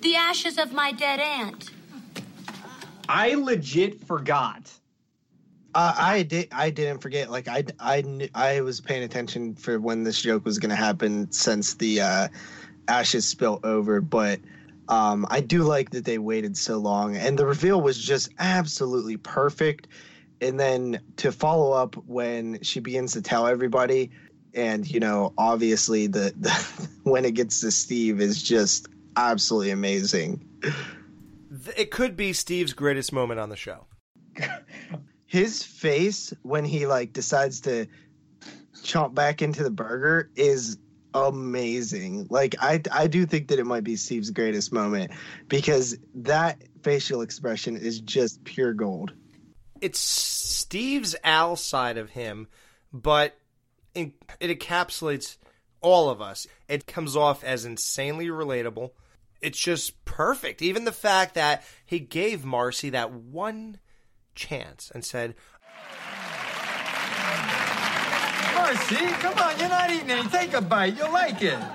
[0.00, 1.70] The ashes of my dead aunt.
[3.08, 4.70] I legit forgot.
[5.74, 6.48] Uh, I did.
[6.52, 7.30] I didn't forget.
[7.30, 10.76] Like I, I, kn- I was paying attention for when this joke was going to
[10.76, 12.28] happen since the uh,
[12.86, 14.00] ashes spilt over.
[14.00, 14.40] But
[14.88, 19.16] um, I do like that they waited so long, and the reveal was just absolutely
[19.16, 19.88] perfect.
[20.40, 24.10] And then to follow up when she begins to tell everybody,
[24.58, 30.44] and you know, obviously the, the when it gets to Steve is just absolutely amazing.
[31.76, 33.86] It could be Steve's greatest moment on the show.
[35.26, 37.86] his face when he like decides to
[38.82, 40.78] chomp back into the burger is
[41.14, 42.26] amazing.
[42.30, 45.12] Like I I do think that it might be Steve's greatest moment
[45.48, 49.12] because that facial expression is just pure gold.
[49.80, 52.48] It's Steve's Al side of him,
[52.92, 53.37] but
[54.40, 55.36] it encapsulates
[55.80, 56.46] all of us.
[56.68, 58.90] It comes off as insanely relatable.
[59.40, 60.62] It's just perfect.
[60.62, 63.78] Even the fact that he gave Marcy that one
[64.34, 65.34] chance and said,
[68.54, 70.28] Marcy, come on, you're not eating any.
[70.28, 70.96] Take a bite.
[70.96, 71.58] You'll like it.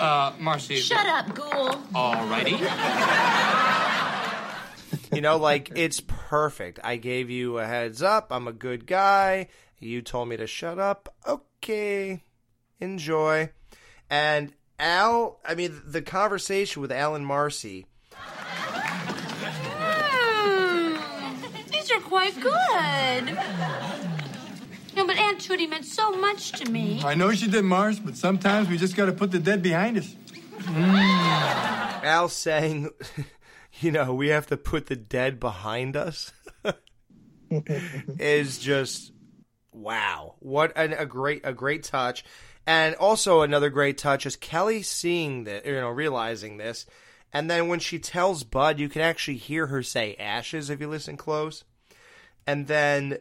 [0.00, 0.76] Uh, Marcy.
[0.76, 1.70] Shut up, ghoul.
[1.92, 2.56] Alrighty.
[5.12, 6.78] you know, like it's perfect.
[6.84, 8.28] I gave you a heads up.
[8.30, 9.48] I'm a good guy.
[9.78, 11.14] You told me to shut up.
[11.26, 12.22] Okay.
[12.80, 13.50] Enjoy.
[14.10, 17.86] And Al, I mean, the conversation with Alan Marcy.
[20.42, 23.38] Mm, these are quite good.
[24.96, 27.00] No, but Aunt Tootie meant so much to me.
[27.04, 29.98] I know she did, Mars, but sometimes we just got to put the dead behind
[29.98, 30.16] us.
[30.66, 32.90] Al saying,
[33.80, 36.32] you know, we have to put the dead behind us
[37.50, 39.12] is just
[39.82, 40.34] wow.
[40.40, 42.24] What an, a great a great touch.
[42.66, 46.84] And also another great touch is Kelly seeing that, you know, realizing this.
[47.32, 50.88] And then when she tells Bud, you can actually hear her say ashes if you
[50.88, 51.64] listen close.
[52.46, 53.18] And then,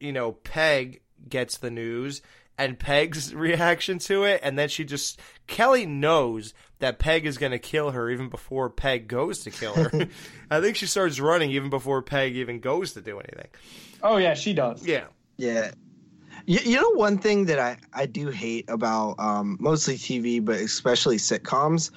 [0.00, 2.22] you know, Peg gets the news
[2.56, 4.40] and Peg's reaction to it.
[4.42, 8.70] And then she just, Kelly knows that Peg is going to kill her even before
[8.70, 10.08] Peg goes to kill her.
[10.50, 13.48] I think she starts running even before Peg even goes to do anything.
[14.02, 14.86] Oh yeah, she does.
[14.86, 15.06] Yeah.
[15.36, 15.70] Yeah.
[16.48, 20.56] You, you know one thing that I, I do hate about um, mostly TV, but
[20.56, 21.90] especially sitcoms,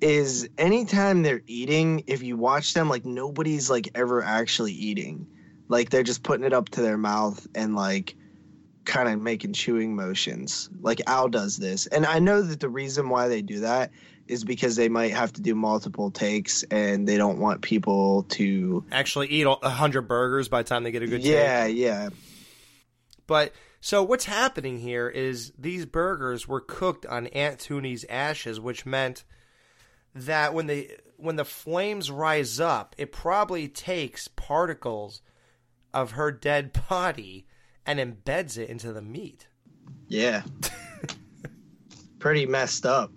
[0.00, 5.28] is anytime they're eating, if you watch them, like nobody's like ever actually eating.
[5.68, 8.16] Like they're just putting it up to their mouth and like
[8.84, 10.68] kind of making chewing motions.
[10.80, 11.86] Like Al does this.
[11.86, 13.92] And I know that the reason why they do that
[14.26, 18.84] is because they might have to do multiple takes and they don't want people to
[18.90, 21.76] Actually, eat a hundred burgers by the time they get a good Yeah, take.
[21.76, 22.08] yeah.
[23.28, 23.52] But
[23.84, 29.24] so what's happening here is these burgers were cooked on Aunt Tootie's ashes, which meant
[30.14, 35.20] that when the when the flames rise up, it probably takes particles
[35.92, 37.46] of her dead body
[37.84, 39.48] and embeds it into the meat.
[40.08, 40.44] Yeah.
[42.18, 43.12] Pretty messed up.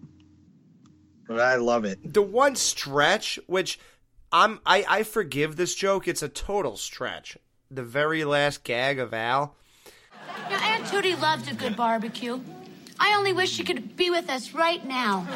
[1.30, 2.00] But I love it.
[2.14, 3.80] The one stretch, which
[4.34, 7.38] I'm I, I forgive this joke, it's a total stretch.
[7.72, 9.56] The very last gag of Al.
[10.50, 12.40] Now, Aunt Tootie loved a good barbecue.
[13.00, 15.28] I only wish she could be with us right now.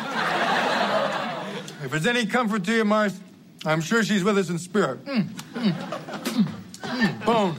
[1.84, 3.20] If it's any comfort to you, Marth,
[3.66, 5.04] I'm sure she's with us in spirit.
[5.06, 6.48] Mm, mm, mm,
[6.82, 7.56] mm, bone.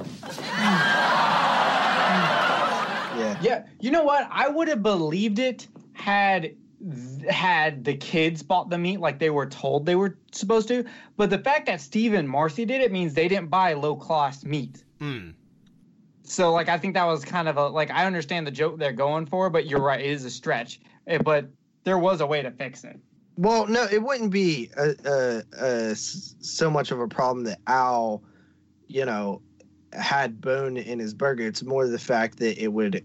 [3.18, 3.39] Yeah.
[3.41, 3.66] Yeah.
[3.80, 4.28] You know what?
[4.30, 6.57] I would have believed it had
[7.28, 10.85] had the kids bought the meat like they were told they were supposed to.
[11.16, 14.45] But the fact that Steve and Marcy did it means they didn't buy low cost
[14.45, 14.83] meat.
[14.99, 15.30] Hmm.
[16.24, 18.92] So like I think that was kind of a like I understand the joke they're
[18.92, 20.80] going for, but you're right, it is a stretch.
[21.06, 21.46] Eh, But
[21.84, 22.98] there was a way to fix it.
[23.36, 28.22] Well, no, it wouldn't be uh, uh, s- so much of a problem that Al,
[28.88, 29.40] you know,
[29.92, 31.46] had bone in his burger.
[31.46, 33.04] It's more the fact that it would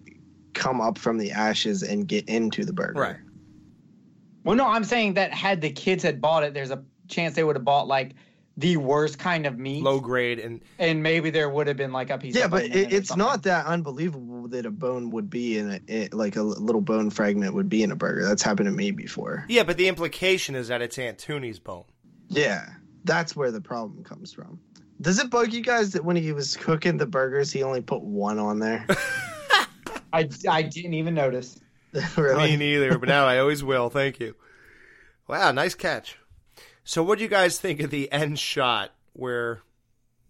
[0.53, 2.99] come up from the ashes and get into the burger.
[2.99, 3.15] Right.
[4.43, 7.43] Well, no, I'm saying that had the kids had bought it, there's a chance they
[7.43, 8.13] would have bought like
[8.57, 12.09] the worst kind of meat, Low grade and and maybe there would have been like
[12.09, 12.35] a piece.
[12.35, 15.79] Yeah, of but it, it's not that unbelievable that a bone would be in a
[15.87, 18.25] it, like a little bone fragment would be in a burger.
[18.25, 19.45] That's happened to me before.
[19.47, 21.85] Yeah, but the implication is that it's Aunt Tootie's bone.
[22.29, 22.67] Yeah,
[23.03, 24.59] that's where the problem comes from.
[24.99, 28.01] Does it bug you guys that when he was cooking the burgers, he only put
[28.01, 28.87] one on there?
[30.13, 31.59] I, I didn't even notice.
[32.17, 32.51] really?
[32.51, 33.91] Me neither, but now I always will.
[33.91, 34.35] Thank you.
[35.27, 36.17] Wow, nice catch.
[36.87, 39.61] So, what do you guys think of the end shot where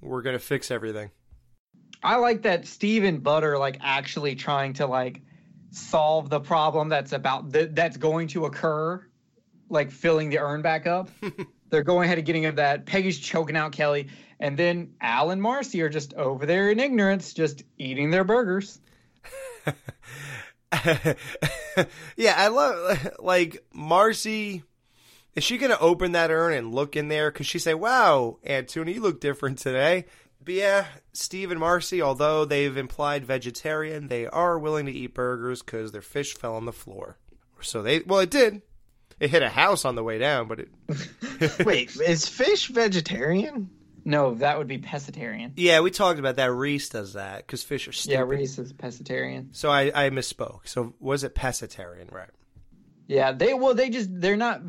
[0.02, 1.12] we're gonna fix everything?
[2.02, 5.22] I like that Steve and Butter like actually trying to like
[5.70, 9.06] solve the problem that's about th- that's going to occur,
[9.70, 11.12] like filling the urn back up.
[11.70, 12.88] They're going ahead and getting of that.
[12.88, 14.08] Peggy's choking out Kelly,
[14.40, 18.80] and then Al and Marcy are just over there in ignorance, just eating their burgers.
[22.18, 24.64] yeah, I love like Marcy.
[25.38, 27.30] Is she gonna open that urn and look in there?
[27.30, 30.06] Cause she say, "Wow, Aunt Tuna, you look different today."
[30.44, 35.62] But yeah, Steve and Marcy, although they've implied vegetarian, they are willing to eat burgers
[35.62, 37.20] because their fish fell on the floor.
[37.62, 38.64] So they, well, it did.
[39.20, 40.70] It hit a house on the way down, but it.
[41.66, 43.70] Wait, is fish vegetarian?
[44.06, 45.52] No, that would be pescatarian.
[45.56, 46.52] Yeah, we talked about that.
[46.52, 48.14] Reese does that because fish are stupid.
[48.14, 49.50] Yeah, Reese is pescatarian.
[49.52, 50.62] So I, I misspoke.
[50.64, 52.30] So was it pescatarian, right?
[53.08, 54.62] Yeah, they well, they just they're not.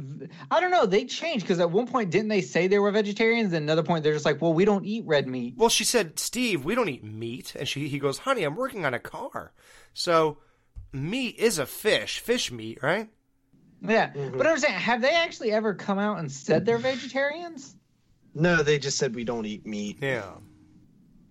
[0.51, 0.87] I don't know.
[0.87, 3.53] They changed because at one point didn't they say they were vegetarians?
[3.53, 5.55] And another point they're just like, well, we don't eat red meat.
[5.57, 7.57] Well, she said, Steve, we don't eat meat.
[7.59, 9.53] And she he goes, honey, I'm working on a car.
[9.93, 10.39] So
[10.93, 13.09] meat is a fish, fish meat, right?
[13.81, 17.77] Yeah, but I'm saying, have they actually ever come out and said they're vegetarians?
[18.35, 19.99] No, they just said we don't eat meat.
[20.01, 20.31] Yeah.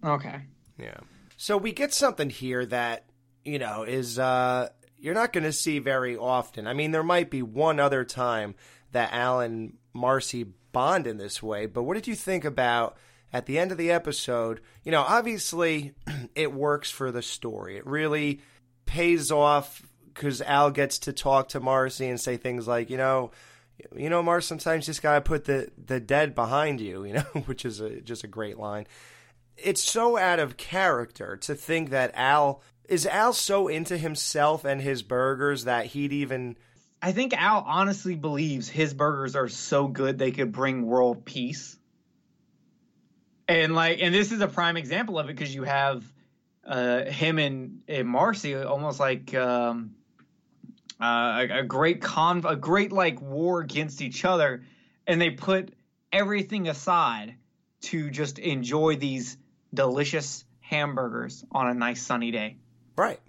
[0.03, 0.41] Okay.
[0.78, 0.97] Yeah.
[1.38, 3.05] So we get something here that,
[3.45, 4.70] you know, is uh
[5.00, 6.68] you're not going to see very often.
[6.68, 8.56] I mean, there might be one other time
[8.91, 12.98] that Al and Marcy bond in this way, but what did you think about
[13.32, 14.62] at the end of the episode?
[14.84, 15.93] You know, obviously
[16.36, 17.78] it works for the story.
[17.78, 18.41] It really
[18.86, 19.84] pays off
[20.14, 23.32] because Al gets to talk to Marcy and say things like, you know,
[23.95, 27.43] you know, Mar, sometimes you just gotta put the the dead behind you, you know,
[27.45, 28.88] which is a, just a great line.
[29.56, 34.81] It's so out of character to think that Al is Al so into himself and
[34.81, 36.55] his burgers that he'd even
[37.01, 41.77] I think Al honestly believes his burgers are so good they could bring world peace.
[43.47, 46.03] And like, and this is a prime example of it because you have
[46.65, 49.95] uh, him and, and Marcy almost like um,
[50.99, 54.63] uh, a, a great con, a great like war against each other,
[55.05, 55.73] and they put
[56.11, 57.35] everything aside
[57.81, 59.38] to just enjoy these
[59.73, 62.57] delicious hamburgers on a nice sunny day.
[62.98, 63.20] Right.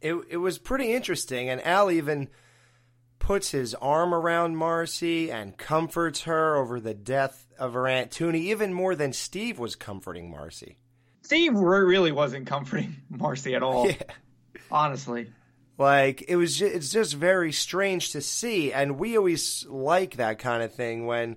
[0.00, 2.28] It it was pretty interesting, and Al even
[3.18, 8.34] puts his arm around Marcy and comforts her over the death of her aunt Tootie,
[8.36, 10.78] even more than Steve was comforting Marcy.
[11.22, 13.88] Steve really wasn't comforting Marcy at all.
[13.88, 13.94] Yeah.
[14.70, 15.32] Honestly.
[15.78, 20.38] Like it was, ju- it's just very strange to see, and we always like that
[20.38, 21.36] kind of thing when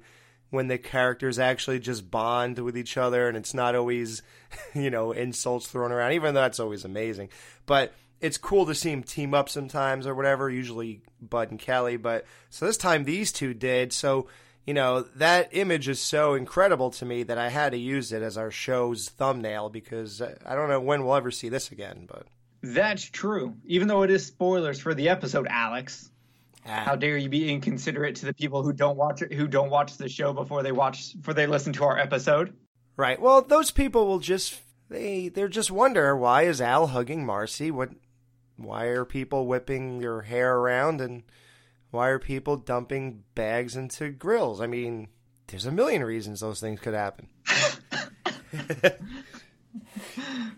[0.49, 4.21] when the characters actually just bond with each other and it's not always,
[4.73, 7.29] you know, insults thrown around, even though that's always amazing.
[7.65, 11.97] But it's cool to see them team up sometimes or whatever, usually Bud and Kelly.
[11.97, 13.93] But so this time these two did.
[13.93, 14.27] So,
[14.65, 18.21] you know, that image is so incredible to me that I had to use it
[18.21, 22.07] as our show's thumbnail because I don't know when we'll ever see this again.
[22.07, 22.27] But
[22.61, 23.55] That's true.
[23.65, 26.09] Even though it is spoilers for the episode, Alex.
[26.65, 26.83] Ah.
[26.85, 29.97] How dare you be inconsiderate to the people who don't watch it, who don't watch
[29.97, 32.53] the show before they watch before they listen to our episode?
[32.97, 33.19] Right.
[33.19, 37.71] Well, those people will just they they're just wonder why is Al hugging Marcy?
[37.71, 37.91] What
[38.57, 41.23] why are people whipping their hair around and
[41.91, 44.61] why are people dumping bags into grills?
[44.61, 45.07] I mean,
[45.47, 47.29] there's a million reasons those things could happen.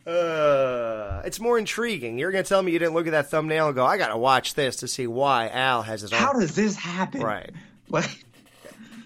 [0.06, 2.18] uh, it's more intriguing.
[2.18, 4.10] You're going to tell me you didn't look at that thumbnail and go, "I got
[4.10, 7.22] to watch this to see why Al has his How arm." does this happen?
[7.22, 7.52] Right.
[7.88, 8.10] What?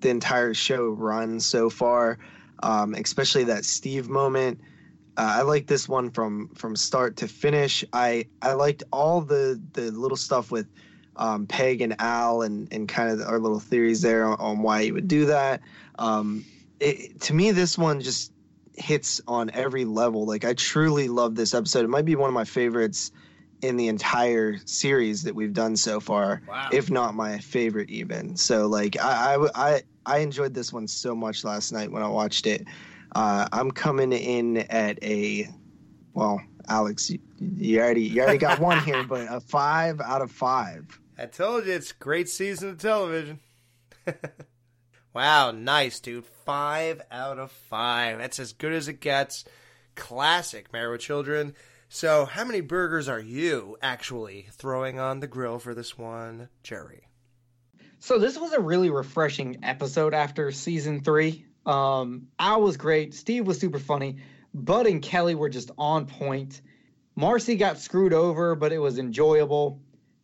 [0.00, 2.18] the entire show run so far,
[2.64, 4.60] um, especially that Steve moment.
[5.16, 7.84] Uh, I like this one from from start to finish.
[7.92, 10.66] I I liked all the the little stuff with
[11.14, 14.82] um, Peg and Al and and kind of our little theories there on, on why
[14.82, 15.60] he would do that.
[16.00, 16.44] Um,
[16.80, 18.32] it, to me, this one just
[18.74, 20.26] hits on every level.
[20.26, 21.84] Like I truly love this episode.
[21.84, 23.12] It might be one of my favorites
[23.62, 26.68] in the entire series that we've done so far, Wow.
[26.72, 28.36] if not my favorite even.
[28.36, 32.08] So like I, I I I enjoyed this one so much last night when I
[32.08, 32.64] watched it.
[33.14, 35.48] Uh, I'm coming in at a
[36.14, 40.30] well, Alex, you, you already you already got one here, but a five out of
[40.30, 40.98] five.
[41.18, 43.40] I told you it's great season of television.
[45.14, 46.24] wow, nice, dude.
[46.44, 48.18] Five out of five.
[48.18, 49.44] That's as good as it gets.
[49.94, 51.54] Classic with Children.
[51.90, 57.08] So, how many burgers are you actually throwing on the grill for this one, Jerry?
[58.00, 61.46] So this was a really refreshing episode after season three.
[61.66, 63.14] Um, Al was great.
[63.14, 64.18] Steve was super funny.
[64.54, 66.60] Bud and Kelly were just on point.
[67.16, 69.80] Marcy got screwed over, but it was enjoyable.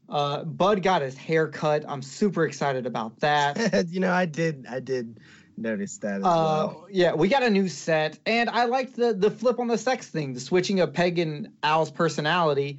[0.08, 1.84] Uh, Bud got his hair cut.
[1.88, 3.86] I'm super excited about that.
[3.90, 5.18] you know, I did I did
[5.56, 6.86] notice that as Uh, well.
[6.90, 10.08] yeah, we got a new set, and I liked the the flip on the sex
[10.08, 10.34] thing.
[10.34, 12.78] The switching of Peg and Al's personality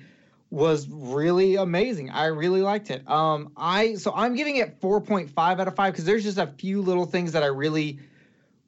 [0.51, 2.09] was really amazing.
[2.11, 3.09] I really liked it.
[3.09, 6.81] Um, I so I'm giving it 4.5 out of five because there's just a few
[6.81, 7.99] little things that I really,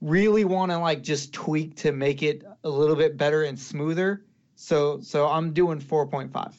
[0.02, 4.24] really want to like just tweak to make it a little bit better and smoother.
[4.56, 6.54] So so I'm doing 4.5.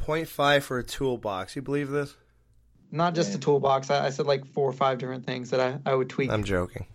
[0.00, 1.54] 0.5 for a toolbox.
[1.56, 2.16] You believe this?
[2.90, 3.90] Not just a toolbox.
[3.90, 6.30] I, I said like four or five different things that I, I would tweak.
[6.30, 6.86] I'm joking.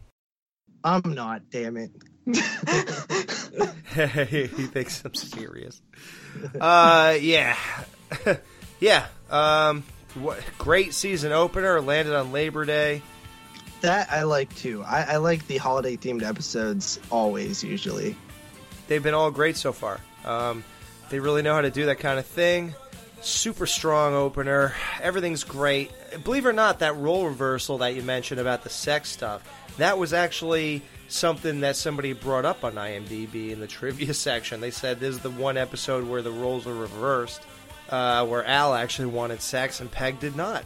[0.84, 1.92] I'm not, damn it.
[2.26, 2.34] he
[4.48, 5.82] thinks I'm serious.
[6.60, 7.58] Uh, yeah,
[8.80, 9.06] yeah.
[9.30, 9.84] Um,
[10.16, 13.02] what great season opener landed on Labor Day.
[13.82, 14.84] That I like too.
[14.84, 18.16] I, I like the holiday themed episodes always, usually.
[18.88, 20.00] They've been all great so far.
[20.26, 20.64] Um,
[21.10, 22.74] they really know how to do that kind of thing.
[23.24, 24.74] Super strong opener.
[25.02, 25.92] Everything's great.
[26.24, 29.42] Believe it or not, that role reversal that you mentioned about the sex stuff,
[29.78, 34.60] that was actually something that somebody brought up on IMDb in the trivia section.
[34.60, 37.42] They said this is the one episode where the roles are reversed,
[37.90, 40.66] uh, where Al actually wanted sex and Peg did not.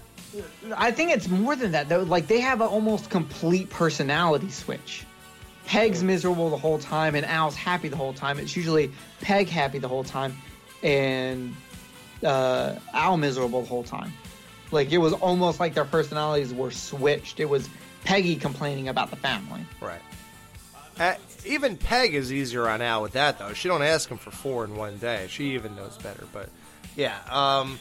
[0.76, 2.02] I think it's more than that though.
[2.02, 5.06] Like they have an almost complete personality switch.
[5.68, 8.40] Peg's miserable the whole time, and Al's happy the whole time.
[8.40, 10.36] It's usually Peg happy the whole time,
[10.82, 11.54] and
[12.24, 14.14] uh, Al miserable the whole time.
[14.72, 17.40] Like it was almost like their personalities were switched.
[17.40, 17.70] It was
[18.04, 19.66] Peggy complaining about the family.
[19.82, 20.02] Right.
[21.00, 21.14] Uh,
[21.46, 23.54] even Peg is easier on Al with that though.
[23.54, 25.28] She don't ask him for four in one day.
[25.30, 26.26] She even knows better.
[26.34, 26.50] But
[26.96, 27.80] yeah, um,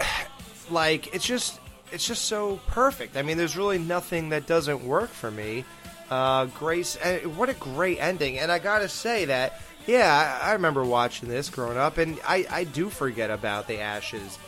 [0.70, 3.16] like it's just it's just so perfect.
[3.16, 5.64] I mean, there's really nothing that doesn't work for me.
[6.10, 8.38] Uh, Grace, uh, what a great ending!
[8.38, 12.46] And I gotta say that yeah, I, I remember watching this growing up, and I
[12.50, 14.38] I do forget about the ashes.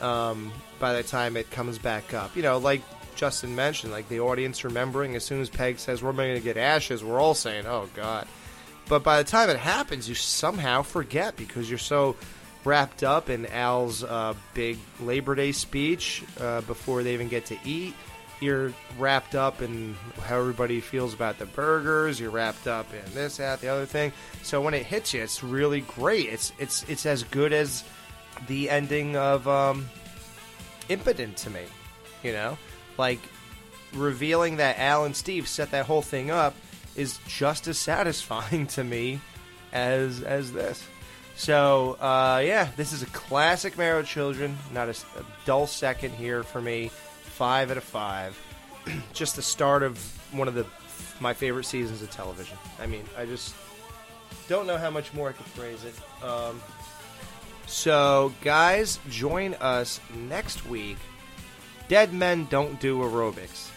[0.00, 2.82] Um, by the time it comes back up, you know, like
[3.14, 6.56] Justin mentioned, like the audience remembering as soon as Peg says we're going to get
[6.56, 8.26] ashes, we're all saying, "Oh God!"
[8.88, 12.16] But by the time it happens, you somehow forget because you're so
[12.64, 17.56] wrapped up in Al's uh, big Labor Day speech uh, before they even get to
[17.64, 17.94] eat.
[18.40, 22.20] You're wrapped up in how everybody feels about the burgers.
[22.20, 24.12] You're wrapped up in this, that, the other thing.
[24.42, 26.28] So when it hits you, it's really great.
[26.28, 27.84] It's it's it's as good as
[28.46, 29.88] the ending of um,
[30.88, 31.62] Impotent to me.
[32.22, 32.58] You know,
[32.98, 33.20] like
[33.94, 36.54] revealing that Al and Steve set that whole thing up
[36.96, 39.20] is just as satisfying to me
[39.72, 40.84] as as this.
[41.36, 44.56] So uh, yeah, this is a classic Marrow Children.
[44.72, 44.94] Not a
[45.44, 46.90] dull second here for me.
[47.34, 48.38] Five out of five.
[49.12, 49.98] just the start of
[50.32, 50.66] one of the
[51.20, 52.56] my favorite seasons of television.
[52.80, 53.54] I mean, I just
[54.48, 55.94] don't know how much more I could phrase it.
[56.24, 56.60] Um,
[57.66, 60.98] so, guys, join us next week.
[61.88, 63.70] Dead men don't do aerobics.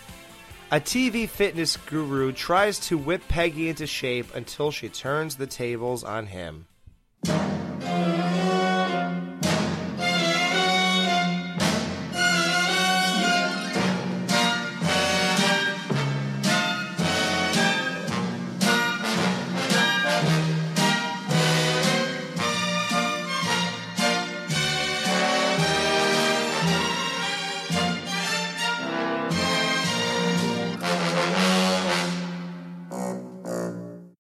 [0.72, 6.04] A TV fitness guru tries to whip Peggy into shape until she turns the tables
[6.04, 6.68] on him.